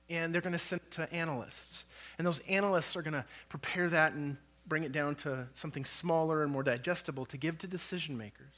and 0.10 0.34
they're 0.34 0.41
going 0.41 0.54
to 0.54 0.60
send 0.60 0.82
it 0.82 0.91
to 0.91 1.12
analysts. 1.13 1.86
And 2.17 2.28
those 2.28 2.39
analysts 2.47 2.95
are 2.95 3.02
going 3.02 3.13
to 3.13 3.26
prepare 3.49 3.89
that 3.89 4.13
and 4.13 4.38
bring 4.67 4.84
it 4.84 4.91
down 4.91 5.15
to 5.15 5.47
something 5.56 5.86
smaller 5.86 6.43
and 6.43 6.52
more 6.52 6.63
digestible 6.63 7.26
to 7.26 7.38
give 7.38 7.58
to 7.60 7.67
decision 7.67 8.17
makers. 8.17 8.54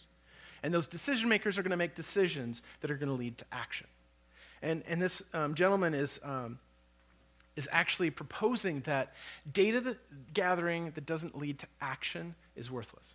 And 0.63 0.73
those 0.73 0.87
decision 0.87 1.29
makers 1.29 1.57
are 1.57 1.63
going 1.63 1.71
to 1.71 1.77
make 1.77 1.95
decisions 1.95 2.61
that 2.81 2.89
are 2.89 2.95
going 2.95 3.09
to 3.09 3.15
lead 3.15 3.37
to 3.37 3.45
action. 3.51 3.87
And, 4.61 4.83
and 4.87 5.01
this 5.01 5.21
um, 5.33 5.53
gentleman 5.53 5.93
is 5.93 6.19
um, 6.23 6.57
is 7.55 7.69
actually 7.71 8.09
proposing 8.09 8.81
that 8.81 9.13
data 9.53 9.79
that 9.79 9.97
gathering 10.33 10.91
that 10.95 11.05
doesn't 11.05 11.37
lead 11.37 11.59
to 11.59 11.67
action 11.79 12.35
is 12.55 12.69
worthless. 12.69 13.13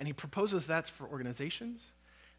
And 0.00 0.06
he 0.06 0.14
proposes 0.14 0.66
that's 0.66 0.88
for 0.88 1.06
organizations, 1.06 1.84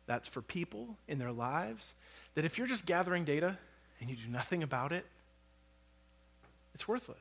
that's 0.08 0.28
for 0.28 0.42
people 0.42 0.98
in 1.08 1.20
their 1.20 1.32
lives, 1.32 1.94
that 2.34 2.44
if 2.44 2.58
you're 2.58 2.68
just 2.68 2.88
gathering 2.88 3.24
data 3.24 3.58
and 4.00 4.10
you 4.10 4.16
do 4.16 4.28
nothing 4.28 4.64
about 4.64 4.92
it, 4.92 5.06
it's 6.74 6.88
worthless. 6.88 7.20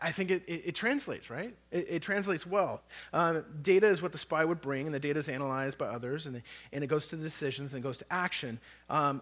I 0.00 0.10
think 0.10 0.30
it, 0.30 0.42
it, 0.48 0.62
it 0.68 0.74
translates, 0.74 1.28
right? 1.30 1.54
It, 1.70 1.86
it 1.88 2.02
translates 2.02 2.46
well. 2.46 2.80
Um, 3.12 3.44
data 3.62 3.86
is 3.86 4.02
what 4.02 4.10
the 4.10 4.18
spy 4.18 4.44
would 4.44 4.60
bring, 4.60 4.86
and 4.86 4.94
the 4.94 4.98
data 4.98 5.18
is 5.18 5.28
analyzed 5.28 5.78
by 5.78 5.86
others, 5.86 6.26
and, 6.26 6.42
and 6.72 6.82
it 6.82 6.88
goes 6.88 7.06
to 7.08 7.16
the 7.16 7.22
decisions 7.22 7.74
and 7.74 7.84
it 7.84 7.86
goes 7.86 7.98
to 7.98 8.06
action. 8.10 8.58
Um, 8.88 9.20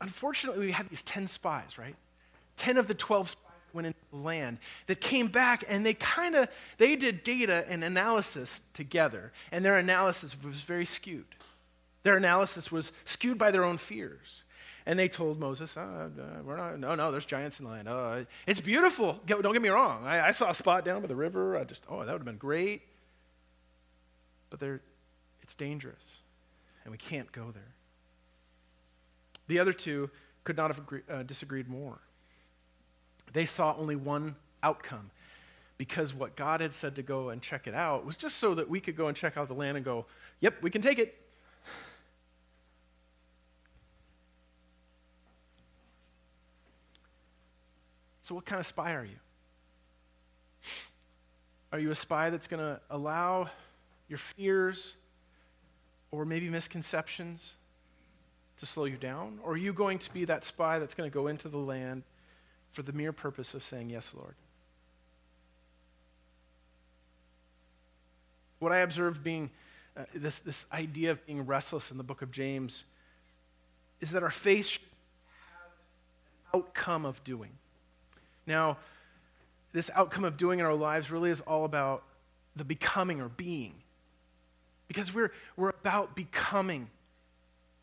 unfortunately, 0.00 0.66
we 0.66 0.72
had 0.72 0.90
these 0.90 1.04
10 1.04 1.28
spies, 1.28 1.78
right? 1.78 1.94
10 2.56 2.78
of 2.78 2.88
the 2.88 2.94
12 2.94 3.30
spies 3.30 3.43
went 3.74 3.86
into 3.86 3.98
the 4.12 4.18
land 4.18 4.58
that 4.86 5.00
came 5.00 5.26
back 5.26 5.64
and 5.68 5.84
they 5.84 5.94
kind 5.94 6.34
of 6.34 6.48
they 6.78 6.96
did 6.96 7.22
data 7.22 7.64
and 7.68 7.82
analysis 7.84 8.62
together. 8.72 9.32
And 9.52 9.64
their 9.64 9.76
analysis 9.76 10.36
was 10.42 10.60
very 10.60 10.86
skewed. 10.86 11.26
Their 12.02 12.16
analysis 12.16 12.70
was 12.70 12.92
skewed 13.04 13.38
by 13.38 13.50
their 13.50 13.64
own 13.64 13.78
fears. 13.78 14.42
And 14.86 14.98
they 14.98 15.08
told 15.08 15.40
moses 15.40 15.74
oh, 15.76 16.10
we're 16.44 16.56
not 16.56 16.78
no 16.78 16.94
no 16.94 17.10
there's 17.10 17.26
giants 17.26 17.58
in 17.58 17.64
the 17.64 17.70
land. 17.70 17.88
Oh, 17.88 18.24
it's 18.46 18.60
beautiful. 18.60 19.18
Don't 19.26 19.52
get 19.52 19.62
me 19.62 19.70
wrong. 19.70 20.06
I, 20.06 20.28
I 20.28 20.30
saw 20.30 20.50
a 20.50 20.54
spot 20.54 20.84
down 20.84 21.00
by 21.00 21.08
the 21.08 21.16
river. 21.16 21.56
I 21.56 21.64
just 21.64 21.82
oh 21.88 21.98
that 21.98 22.12
would 22.12 22.20
have 22.20 22.24
been 22.24 22.36
great. 22.36 22.82
But 24.50 24.62
it's 25.42 25.54
dangerous 25.54 26.02
and 26.84 26.92
we 26.92 26.98
can't 26.98 27.30
go 27.32 27.50
there. 27.50 27.74
The 29.48 29.58
other 29.58 29.72
two 29.72 30.10
could 30.44 30.56
not 30.56 30.70
have 30.70 30.78
agree, 30.78 31.00
uh, 31.10 31.22
disagreed 31.22 31.68
more. 31.68 31.98
They 33.34 33.44
saw 33.44 33.74
only 33.76 33.96
one 33.96 34.36
outcome 34.62 35.10
because 35.76 36.14
what 36.14 36.36
God 36.36 36.60
had 36.60 36.72
said 36.72 36.94
to 36.96 37.02
go 37.02 37.28
and 37.28 37.42
check 37.42 37.66
it 37.66 37.74
out 37.74 38.06
was 38.06 38.16
just 38.16 38.38
so 38.38 38.54
that 38.54 38.70
we 38.70 38.80
could 38.80 38.96
go 38.96 39.08
and 39.08 39.16
check 39.16 39.36
out 39.36 39.48
the 39.48 39.54
land 39.54 39.76
and 39.76 39.84
go, 39.84 40.06
yep, 40.40 40.54
we 40.62 40.70
can 40.70 40.80
take 40.80 40.98
it. 40.98 41.20
So, 48.22 48.34
what 48.34 48.46
kind 48.46 48.58
of 48.58 48.64
spy 48.64 48.94
are 48.94 49.04
you? 49.04 49.16
Are 51.72 51.78
you 51.78 51.90
a 51.90 51.94
spy 51.94 52.30
that's 52.30 52.46
going 52.46 52.62
to 52.62 52.80
allow 52.88 53.50
your 54.08 54.16
fears 54.16 54.94
or 56.12 56.24
maybe 56.24 56.48
misconceptions 56.48 57.54
to 58.60 58.64
slow 58.64 58.84
you 58.84 58.96
down? 58.96 59.40
Or 59.42 59.54
are 59.54 59.56
you 59.56 59.72
going 59.72 59.98
to 59.98 60.12
be 60.12 60.24
that 60.26 60.44
spy 60.44 60.78
that's 60.78 60.94
going 60.94 61.10
to 61.10 61.12
go 61.12 61.26
into 61.26 61.48
the 61.48 61.58
land 61.58 62.04
for 62.74 62.82
the 62.82 62.92
mere 62.92 63.12
purpose 63.12 63.54
of 63.54 63.62
saying, 63.62 63.90
Yes, 63.90 64.10
Lord? 64.14 64.34
What 68.58 68.72
I 68.72 68.78
observed 68.78 69.22
being 69.22 69.50
uh, 69.96 70.04
this, 70.12 70.38
this 70.40 70.66
idea 70.72 71.12
of 71.12 71.24
being 71.24 71.46
restless 71.46 71.90
in 71.92 71.98
the 71.98 72.02
book 72.02 72.20
of 72.20 72.32
James 72.32 72.84
is 74.00 74.10
that 74.10 74.22
our 74.24 74.30
faith 74.30 74.66
should 74.66 74.82
have 75.52 75.70
an 76.52 76.60
outcome 76.60 77.06
of 77.06 77.22
doing. 77.22 77.50
Now, 78.46 78.78
this 79.72 79.90
outcome 79.94 80.24
of 80.24 80.36
doing 80.36 80.58
in 80.58 80.66
our 80.66 80.74
lives 80.74 81.10
really 81.10 81.30
is 81.30 81.40
all 81.42 81.64
about 81.64 82.02
the 82.56 82.64
becoming 82.64 83.20
or 83.20 83.28
being. 83.28 83.74
Because 84.88 85.14
we're, 85.14 85.32
we're 85.56 85.70
about 85.70 86.16
becoming 86.16 86.90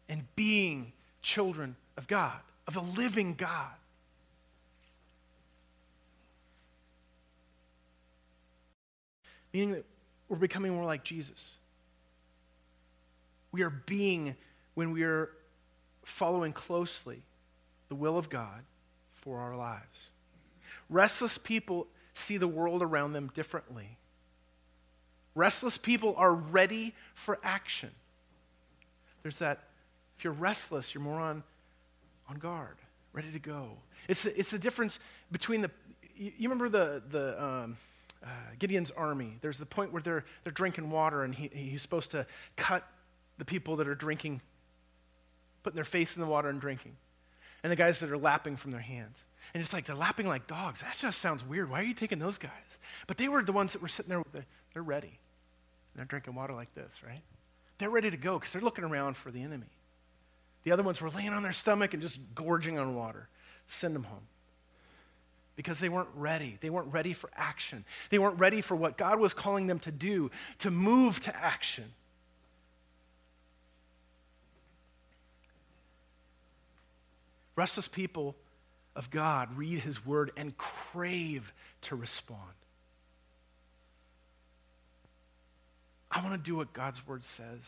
and 0.10 0.24
being 0.36 0.92
children 1.22 1.76
of 1.96 2.08
God, 2.08 2.40
of 2.68 2.74
the 2.74 2.82
living 2.82 3.36
God. 3.36 3.72
Meaning 9.54 9.72
that 9.72 9.86
we're 10.30 10.38
becoming 10.38 10.74
more 10.74 10.86
like 10.86 11.04
Jesus. 11.04 11.52
We 13.52 13.64
are 13.64 13.70
being, 13.70 14.36
when 14.76 14.92
we 14.92 15.04
are 15.04 15.30
following 16.04 16.54
closely 16.54 17.22
the 17.90 17.96
will 17.96 18.18
of 18.18 18.30
God 18.30 18.64
for 19.14 19.40
our 19.40 19.56
lives. 19.56 20.10
Restless 20.90 21.38
people 21.38 21.88
see 22.14 22.38
the 22.38 22.48
world 22.48 22.82
around 22.82 23.14
them 23.14 23.30
differently. 23.34 23.98
Restless 25.36 25.78
people 25.78 26.16
are 26.18 26.34
ready 26.34 26.94
for 27.14 27.40
action. 27.44 27.92
There's 29.24 29.40
that, 29.40 29.60
if 30.18 30.24
you're 30.24 30.34
restless, 30.34 30.94
you're 30.94 31.04
more 31.04 31.20
on, 31.20 31.44
on 32.30 32.38
guard, 32.38 32.78
ready 33.14 33.32
to 33.32 33.40
go. 33.40 33.70
It's 34.08 34.26
it's 34.26 34.54
a 34.54 34.60
difference 34.60 35.00
between 35.32 35.62
the, 35.62 35.72
you 36.18 36.50
remember 36.50 36.70
the, 36.70 37.04
the 37.10 37.44
um, 37.44 37.78
uh, 38.24 38.28
Gideon's 38.60 38.92
army. 38.92 39.38
There's 39.42 39.58
the 39.58 39.66
point 39.66 39.92
where 39.92 40.02
they're, 40.02 40.26
they're 40.44 40.54
drinking 40.54 40.90
water 40.90 41.24
and 41.24 41.34
he, 41.34 41.50
he's 41.54 41.82
supposed 41.82 42.12
to 42.12 42.26
cut 42.56 42.88
the 43.38 43.46
people 43.46 43.78
that 43.78 43.88
are 43.88 43.96
drinking, 43.96 44.42
putting 45.64 45.76
their 45.76 45.84
face 45.84 46.16
in 46.16 46.22
the 46.22 46.28
water 46.28 46.50
and 46.50 46.62
drinking, 46.62 46.96
and 47.64 47.72
the 47.72 47.76
guys 47.76 48.00
that 48.00 48.12
are 48.12 48.18
lapping 48.18 48.56
from 48.56 48.72
their 48.72 48.82
hands. 48.82 49.18
And 49.54 49.62
it's 49.62 49.74
like 49.74 49.86
they're 49.86 49.96
lapping 49.96 50.28
like 50.28 50.48
dogs. 50.48 50.82
That 50.82 50.96
just 50.98 51.20
sounds 51.20 51.44
weird. 51.44 51.70
Why 51.70 51.82
are 51.82 51.86
you 51.86 51.94
taking 51.94 52.20
those 52.20 52.38
guys? 52.38 52.52
But 53.08 53.18
they 53.18 53.28
were 53.28 53.42
the 53.42 53.52
ones 53.52 53.74
that 53.74 53.82
were 53.82 53.88
sitting 53.88 54.10
there. 54.10 54.24
They're 54.74 54.84
ready. 54.84 55.20
They're 55.96 56.06
drinking 56.06 56.36
water 56.36 56.54
like 56.54 56.74
this, 56.74 57.04
right? 57.06 57.22
They're 57.78 57.90
ready 57.90 58.12
to 58.12 58.18
go 58.18 58.38
because 58.38 58.54
they're 58.54 58.62
looking 58.62 58.84
around 58.84 59.18
for 59.18 59.32
the 59.32 59.42
enemy. 59.42 59.68
The 60.64 60.72
other 60.72 60.84
ones 60.84 61.02
were 61.02 61.10
laying 61.10 61.30
on 61.30 61.44
their 61.44 61.52
stomach 61.52 61.94
and 61.94 62.02
just 62.02 62.20
gorging 62.36 62.78
on 62.78 62.96
water. 62.96 63.28
Send 63.68 63.96
them 63.96 64.04
home. 64.04 64.28
Because 65.56 65.80
they 65.80 65.90
weren't 65.90 66.10
ready. 66.16 66.58
They 66.62 66.70
weren't 66.70 66.94
ready 66.94 67.14
for 67.14 67.30
action. 67.36 67.86
They 68.10 68.20
weren't 68.20 68.40
ready 68.40 68.62
for 68.62 68.76
what 68.76 68.98
God 68.98 69.20
was 69.20 69.34
calling 69.34 69.68
them 69.68 69.80
to 69.80 69.92
do, 69.92 70.32
to 70.60 70.72
move 70.72 71.20
to 71.22 71.36
action. 71.36 71.86
Restless 77.56 77.88
people 77.88 78.36
of 78.96 79.10
God 79.10 79.56
read 79.58 79.80
his 79.80 80.06
word 80.06 80.32
and 80.36 80.58
crave 80.58 81.54
to 81.82 81.96
respond. 81.96 82.40
I 86.10 86.22
want 86.22 86.34
to 86.34 86.50
do 86.50 86.56
what 86.56 86.74
God's 86.74 87.06
word 87.08 87.24
says. 87.24 87.60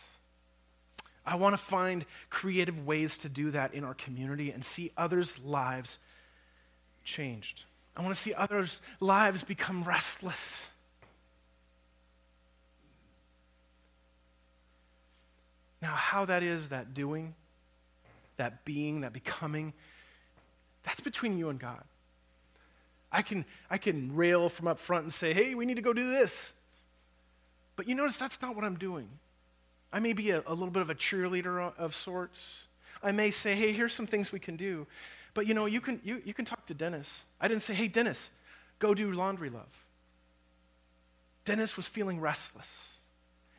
I 1.25 1.35
want 1.35 1.53
to 1.53 1.57
find 1.57 2.05
creative 2.29 2.85
ways 2.85 3.17
to 3.19 3.29
do 3.29 3.51
that 3.51 3.73
in 3.73 3.83
our 3.83 3.93
community 3.93 4.51
and 4.51 4.63
see 4.63 4.91
others' 4.97 5.39
lives 5.39 5.97
changed. 7.05 7.63
I 7.95 8.01
want 8.01 8.15
to 8.15 8.19
see 8.19 8.33
others' 8.33 8.81
lives 8.99 9.43
become 9.43 9.83
restless. 9.83 10.67
Now, 15.81 15.89
how 15.89 16.25
that 16.25 16.43
is, 16.43 16.69
that 16.69 16.93
doing, 16.93 17.35
that 18.37 18.63
being, 18.65 19.01
that 19.01 19.13
becoming, 19.13 19.73
that's 20.83 21.01
between 21.01 21.37
you 21.37 21.49
and 21.49 21.59
God. 21.59 21.83
I 23.11 23.21
can, 23.21 23.45
I 23.69 23.77
can 23.77 24.15
rail 24.15 24.49
from 24.49 24.67
up 24.67 24.79
front 24.79 25.03
and 25.03 25.13
say, 25.13 25.33
hey, 25.33 25.53
we 25.53 25.65
need 25.65 25.75
to 25.75 25.81
go 25.81 25.93
do 25.93 26.09
this. 26.09 26.51
But 27.75 27.87
you 27.87 27.95
notice 27.95 28.17
that's 28.17 28.41
not 28.41 28.55
what 28.55 28.63
I'm 28.63 28.77
doing. 28.77 29.07
I 29.91 29.99
may 29.99 30.13
be 30.13 30.31
a, 30.31 30.41
a 30.47 30.53
little 30.53 30.71
bit 30.71 30.81
of 30.81 30.89
a 30.89 30.95
cheerleader 30.95 31.73
of 31.77 31.93
sorts. 31.93 32.63
I 33.03 33.11
may 33.11 33.29
say, 33.29 33.53
hey, 33.53 33.71
here's 33.71 33.93
some 33.93 34.07
things 34.07 34.31
we 34.31 34.39
can 34.39 34.55
do. 34.55 34.87
But 35.33 35.47
you 35.47 35.53
know, 35.53 35.65
you 35.65 35.81
can, 35.81 35.99
you, 36.03 36.21
you 36.25 36.33
can 36.33 36.45
talk 36.45 36.65
to 36.67 36.73
Dennis. 36.73 37.23
I 37.39 37.47
didn't 37.47 37.63
say, 37.63 37.73
hey, 37.73 37.87
Dennis, 37.87 38.29
go 38.79 38.93
do 38.93 39.11
laundry 39.11 39.49
love. 39.49 39.85
Dennis 41.45 41.75
was 41.75 41.87
feeling 41.87 42.19
restless. 42.19 42.89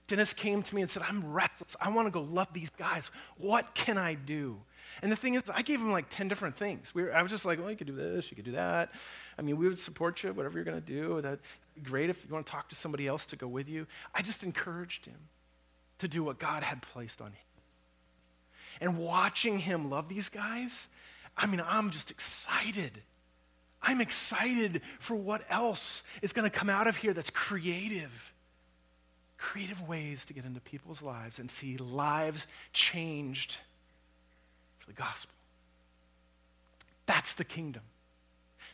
Dennis 0.07 0.35
came 0.35 0.63
to 0.63 0.75
me 0.75 0.83
and 0.83 0.91
said, 0.91 1.03
I'm 1.09 1.33
restless. 1.33 1.77
I 1.81 1.89
want 1.91 2.07
to 2.07 2.11
go 2.11 2.21
love 2.21 2.49
these 2.53 2.71
guys. 2.71 3.11
What 3.39 3.75
can 3.75 3.97
I 3.97 4.15
do? 4.15 4.59
And 5.03 5.11
the 5.11 5.17
thing 5.17 5.35
is, 5.35 5.43
I 5.53 5.63
gave 5.63 5.81
him 5.81 5.93
like 5.93 6.07
10 6.11 6.29
different 6.29 6.57
things. 6.57 6.95
We 6.95 7.05
were, 7.05 7.15
I 7.15 7.23
was 7.23 7.31
just 7.31 7.45
like, 7.45 7.59
well, 7.59 7.71
you 7.71 7.77
could 7.77 7.87
do 7.87 7.95
this, 7.95 8.31
you 8.31 8.37
could 8.37 8.45
do 8.45 8.53
that. 8.53 8.93
I 9.39 9.43
mean, 9.43 9.57
we 9.57 9.67
would 9.67 9.79
support 9.79 10.23
you, 10.23 10.33
whatever 10.33 10.57
you're 10.57 10.65
going 10.65 10.81
to 10.81 10.87
do. 10.87 11.21
That'd 11.23 11.41
be 11.75 11.81
great 11.81 12.11
if 12.11 12.25
you 12.25 12.33
want 12.33 12.45
to 12.47 12.53
talk 12.53 12.69
to 12.69 12.75
somebody 12.75 13.07
else 13.07 13.25
to 13.27 13.37
go 13.37 13.49
with 13.49 13.69
you. 13.69 13.87
I 14.15 14.23
just 14.23 14.43
encouraged 14.43 15.07
him 15.07 15.19
to 15.99 16.09
do 16.09 16.23
what 16.23 16.39
God 16.39 16.63
had 16.63 16.83
placed 16.83 17.21
on 17.21 17.29
him. 17.29 17.37
And 18.81 18.99
watching 18.99 19.59
him 19.59 19.89
love 19.89 20.09
these 20.09 20.29
guys, 20.29 20.89
I 21.37 21.47
mean, 21.47 21.63
I'm 21.67 21.91
just 21.91 22.11
excited. 22.11 22.93
I'm 23.83 24.01
excited 24.01 24.81
for 24.99 25.15
what 25.15 25.43
else 25.51 26.03
is 26.23 26.33
going 26.33 26.51
to 26.51 26.57
come 26.57 26.71
out 26.71 26.87
of 26.87 26.97
here 26.97 27.13
that's 27.13 27.31
creative. 27.31 28.33
Creative 29.37 29.87
ways 29.87 30.25
to 30.27 30.33
get 30.33 30.45
into 30.45 30.61
people's 30.61 31.03
lives 31.03 31.39
and 31.39 31.51
see 31.51 31.77
lives 31.77 32.47
changed 32.73 33.59
for 34.79 34.87
the 34.87 34.95
gospel. 34.95 35.35
That's 37.07 37.35
the 37.35 37.45
kingdom. 37.45 37.83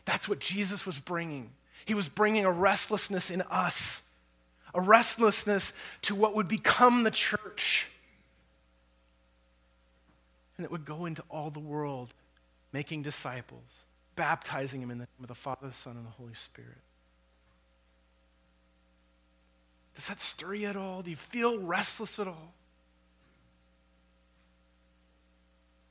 That's 0.05 0.29
what 0.29 0.39
Jesus 0.39 0.87
was 0.87 0.99
bringing. 0.99 1.51
He 1.85 1.95
was 1.95 2.09
bringing 2.09 2.45
a 2.45 2.53
restlessness 2.53 3.31
in 3.31 3.43
us, 3.43 4.03
a 4.75 4.81
restlessness 4.81 5.73
to 6.03 6.15
what 6.15 6.35
would 6.35 6.49
become 6.49 7.03
the 7.03 7.11
church. 7.11 7.89
And 10.57 10.65
it 10.65 10.71
would 10.71 10.85
go 10.85 11.07
into 11.07 11.25
all 11.31 11.51
the 11.51 11.59
world, 11.59 12.13
making 12.73 13.03
disciples, 13.03 13.65
baptizing 14.17 14.81
them 14.81 14.91
in 14.91 14.99
the 14.99 15.05
name 15.05 15.23
of 15.23 15.29
the 15.29 15.35
Father, 15.35 15.69
the 15.69 15.75
Son, 15.75 15.97
and 15.97 16.07
the 16.07 16.11
Holy 16.11 16.35
Spirit. 16.35 16.79
Does 19.97 20.09
that 20.09 20.21
stir 20.21 20.55
you 20.55 20.69
at 20.69 20.77
all? 20.77 21.03
Do 21.03 21.11
you 21.11 21.17
feel 21.17 21.59
restless 21.59 22.19
at 22.19 22.27
all? 22.27 22.55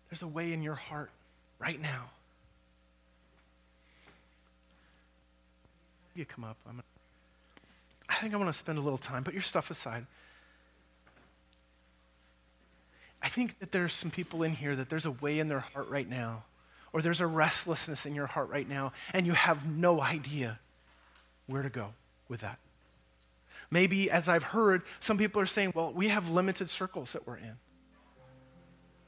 There's 0.10 0.24
a 0.24 0.28
way 0.28 0.54
in 0.54 0.64
your 0.64 0.76
heart 0.76 1.12
right 1.60 1.80
now. 1.80 2.10
You 6.16 6.26
come 6.26 6.44
up. 6.44 6.58
I'm 6.66 6.74
gonna, 6.74 6.84
I 8.10 8.16
think 8.16 8.34
I 8.34 8.38
want 8.38 8.50
to 8.50 8.58
spend 8.58 8.78
a 8.78 8.82
little 8.82 8.98
time. 8.98 9.24
Put 9.24 9.34
your 9.34 9.44
stuff 9.44 9.70
aside. 9.70 10.06
I 13.22 13.30
think 13.30 13.60
that 13.60 13.72
there's 13.72 13.94
some 13.94 14.10
people 14.10 14.44
in 14.44 14.52
here 14.54 14.76
that 14.76 14.90
there's 14.90 15.06
a 15.06 15.12
way 15.12 15.40
in 15.40 15.48
their 15.50 15.60
heart 15.60 15.90
right 15.90 16.10
now, 16.10 16.44
or 16.94 17.02
there's 17.02 17.22
a 17.22 17.28
restlessness 17.28 18.06
in 18.06 18.16
your 18.16 18.28
heart 18.28 18.50
right 18.50 18.68
now, 18.68 18.94
and 19.14 19.26
you 19.26 19.34
have 19.34 19.66
no 19.66 20.02
idea 20.02 20.60
where 21.48 21.62
to 21.62 21.70
go 21.70 21.94
with 22.28 22.42
that. 22.42 22.60
Maybe, 23.72 24.10
as 24.10 24.28
I've 24.28 24.44
heard, 24.44 24.82
some 25.00 25.18
people 25.18 25.42
are 25.42 25.46
saying, 25.46 25.74
well, 25.76 25.94
we 25.94 26.08
have 26.08 26.30
limited 26.30 26.70
circles 26.70 27.14
that 27.14 27.28
we're 27.28 27.38
in. 27.38 27.56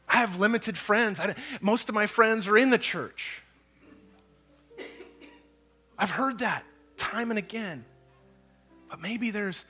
I 0.08 0.18
have 0.18 0.40
limited 0.40 0.78
friends. 0.78 1.20
Most 1.62 1.90
of 1.90 1.96
my 1.96 2.06
friends 2.06 2.48
are 2.48 2.58
in 2.58 2.70
the 2.70 2.78
church. 2.78 3.42
I've 5.98 6.10
heard 6.10 6.40
that 6.40 6.64
time 6.98 7.32
and 7.32 7.40
again. 7.40 7.86
But 8.90 9.02
maybe 9.02 9.32
there's, 9.32 9.64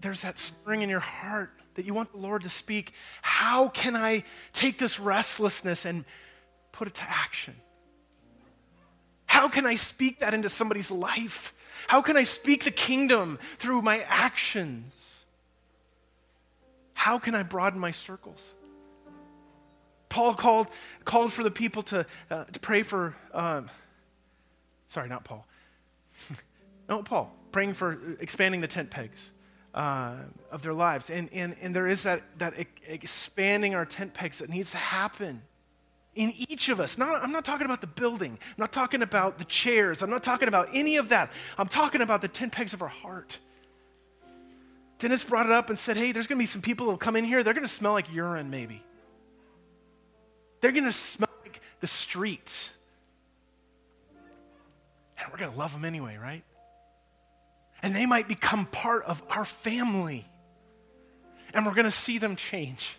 there's 0.00 0.22
that 0.22 0.38
spring 0.38 0.82
in 0.82 0.88
your 0.88 1.00
heart 1.00 1.50
that 1.74 1.84
you 1.84 1.94
want 1.94 2.12
the 2.12 2.18
Lord 2.18 2.42
to 2.42 2.48
speak. 2.48 2.92
How 3.22 3.68
can 3.68 3.94
I 3.94 4.24
take 4.52 4.78
this 4.78 4.98
restlessness 4.98 5.84
and 5.84 6.04
put 6.78 6.86
it 6.86 6.94
to 6.94 7.02
action? 7.02 7.54
How 9.26 9.48
can 9.48 9.66
I 9.66 9.74
speak 9.74 10.20
that 10.20 10.32
into 10.32 10.48
somebody's 10.48 10.92
life? 10.92 11.52
How 11.88 12.02
can 12.02 12.16
I 12.16 12.22
speak 12.22 12.62
the 12.62 12.70
kingdom 12.70 13.40
through 13.58 13.82
my 13.82 14.00
actions? 14.06 14.94
How 16.94 17.18
can 17.18 17.34
I 17.34 17.42
broaden 17.42 17.80
my 17.80 17.90
circles? 17.90 18.54
Paul 20.08 20.34
called, 20.34 20.68
called 21.04 21.32
for 21.32 21.42
the 21.42 21.50
people 21.50 21.82
to, 21.84 22.06
uh, 22.30 22.44
to 22.44 22.60
pray 22.60 22.82
for, 22.82 23.16
um, 23.34 23.68
sorry, 24.88 25.08
not 25.08 25.24
Paul. 25.24 25.46
no, 26.88 27.02
Paul, 27.02 27.34
praying 27.50 27.74
for 27.74 28.16
expanding 28.20 28.60
the 28.60 28.68
tent 28.68 28.88
pegs 28.88 29.32
uh, 29.74 30.14
of 30.52 30.62
their 30.62 30.74
lives. 30.74 31.10
And, 31.10 31.28
and, 31.32 31.56
and 31.60 31.74
there 31.74 31.88
is 31.88 32.04
that, 32.04 32.22
that 32.38 32.54
expanding 32.86 33.74
our 33.74 33.84
tent 33.84 34.14
pegs 34.14 34.38
that 34.38 34.48
needs 34.48 34.70
to 34.70 34.76
happen 34.76 35.42
in 36.18 36.34
each 36.48 36.68
of 36.68 36.80
us. 36.80 36.98
Not, 36.98 37.22
I'm 37.22 37.30
not 37.30 37.44
talking 37.44 37.64
about 37.64 37.80
the 37.80 37.86
building. 37.86 38.32
I'm 38.32 38.54
not 38.58 38.72
talking 38.72 39.02
about 39.02 39.38
the 39.38 39.44
chairs. 39.44 40.02
I'm 40.02 40.10
not 40.10 40.24
talking 40.24 40.48
about 40.48 40.68
any 40.74 40.96
of 40.96 41.10
that. 41.10 41.30
I'm 41.56 41.68
talking 41.68 42.02
about 42.02 42.20
the 42.20 42.28
tent 42.28 42.52
pegs 42.52 42.74
of 42.74 42.82
our 42.82 42.88
heart. 42.88 43.38
Dennis 44.98 45.22
brought 45.22 45.46
it 45.46 45.52
up 45.52 45.70
and 45.70 45.78
said, 45.78 45.96
hey, 45.96 46.10
there's 46.10 46.26
going 46.26 46.36
to 46.36 46.42
be 46.42 46.46
some 46.46 46.60
people 46.60 46.86
that'll 46.86 46.98
come 46.98 47.14
in 47.14 47.24
here. 47.24 47.44
They're 47.44 47.54
going 47.54 47.66
to 47.66 47.72
smell 47.72 47.92
like 47.92 48.12
urine, 48.12 48.50
maybe. 48.50 48.82
They're 50.60 50.72
going 50.72 50.84
to 50.84 50.92
smell 50.92 51.30
like 51.42 51.60
the 51.78 51.86
streets. 51.86 52.70
And 55.20 55.30
we're 55.30 55.38
going 55.38 55.52
to 55.52 55.58
love 55.58 55.72
them 55.72 55.84
anyway, 55.84 56.18
right? 56.20 56.42
And 57.80 57.94
they 57.94 58.06
might 58.06 58.26
become 58.26 58.66
part 58.66 59.04
of 59.04 59.22
our 59.30 59.44
family. 59.44 60.26
And 61.54 61.64
we're 61.64 61.74
going 61.74 61.84
to 61.84 61.92
see 61.92 62.18
them 62.18 62.34
change. 62.34 62.96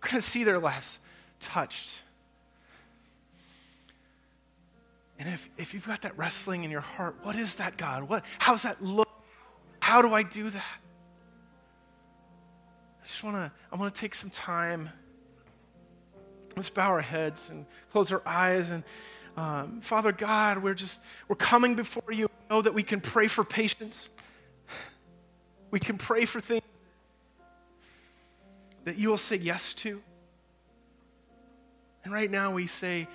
We're 0.00 0.10
going 0.10 0.22
to 0.22 0.28
see 0.28 0.44
their 0.44 0.60
lives 0.60 1.00
touched. 1.40 2.02
And 5.18 5.28
if, 5.28 5.48
if 5.56 5.72
you've 5.72 5.86
got 5.86 6.02
that 6.02 6.16
wrestling 6.18 6.64
in 6.64 6.70
your 6.70 6.80
heart, 6.80 7.16
what 7.22 7.36
is 7.36 7.54
that, 7.56 7.76
God? 7.76 8.08
What, 8.08 8.24
how's 8.38 8.62
that 8.62 8.82
look? 8.82 9.08
How 9.80 10.02
do 10.02 10.12
I 10.12 10.22
do 10.22 10.50
that? 10.50 10.80
I 13.02 13.06
just 13.06 13.22
want 13.22 13.36
to 13.36 13.52
I 13.72 13.76
want 13.76 13.94
to 13.94 14.00
take 14.00 14.14
some 14.14 14.30
time. 14.30 14.90
Let's 16.56 16.68
bow 16.68 16.88
our 16.88 17.00
heads 17.00 17.50
and 17.50 17.64
close 17.92 18.10
our 18.10 18.22
eyes. 18.26 18.70
And 18.70 18.82
um, 19.36 19.80
Father 19.80 20.10
God, 20.10 20.62
we're 20.62 20.74
just 20.74 20.98
we're 21.28 21.36
coming 21.36 21.74
before 21.74 22.12
you. 22.12 22.28
Know 22.50 22.62
that 22.62 22.74
we 22.74 22.82
can 22.82 23.00
pray 23.00 23.26
for 23.28 23.42
patience. 23.44 24.08
We 25.70 25.80
can 25.80 25.98
pray 25.98 26.24
for 26.24 26.40
things 26.40 26.62
that 28.84 28.96
you 28.96 29.08
will 29.08 29.16
say 29.16 29.36
yes 29.36 29.74
to. 29.74 30.00
And 32.04 32.14
right 32.14 32.30
now 32.30 32.54
we 32.54 32.68
say, 32.68 33.08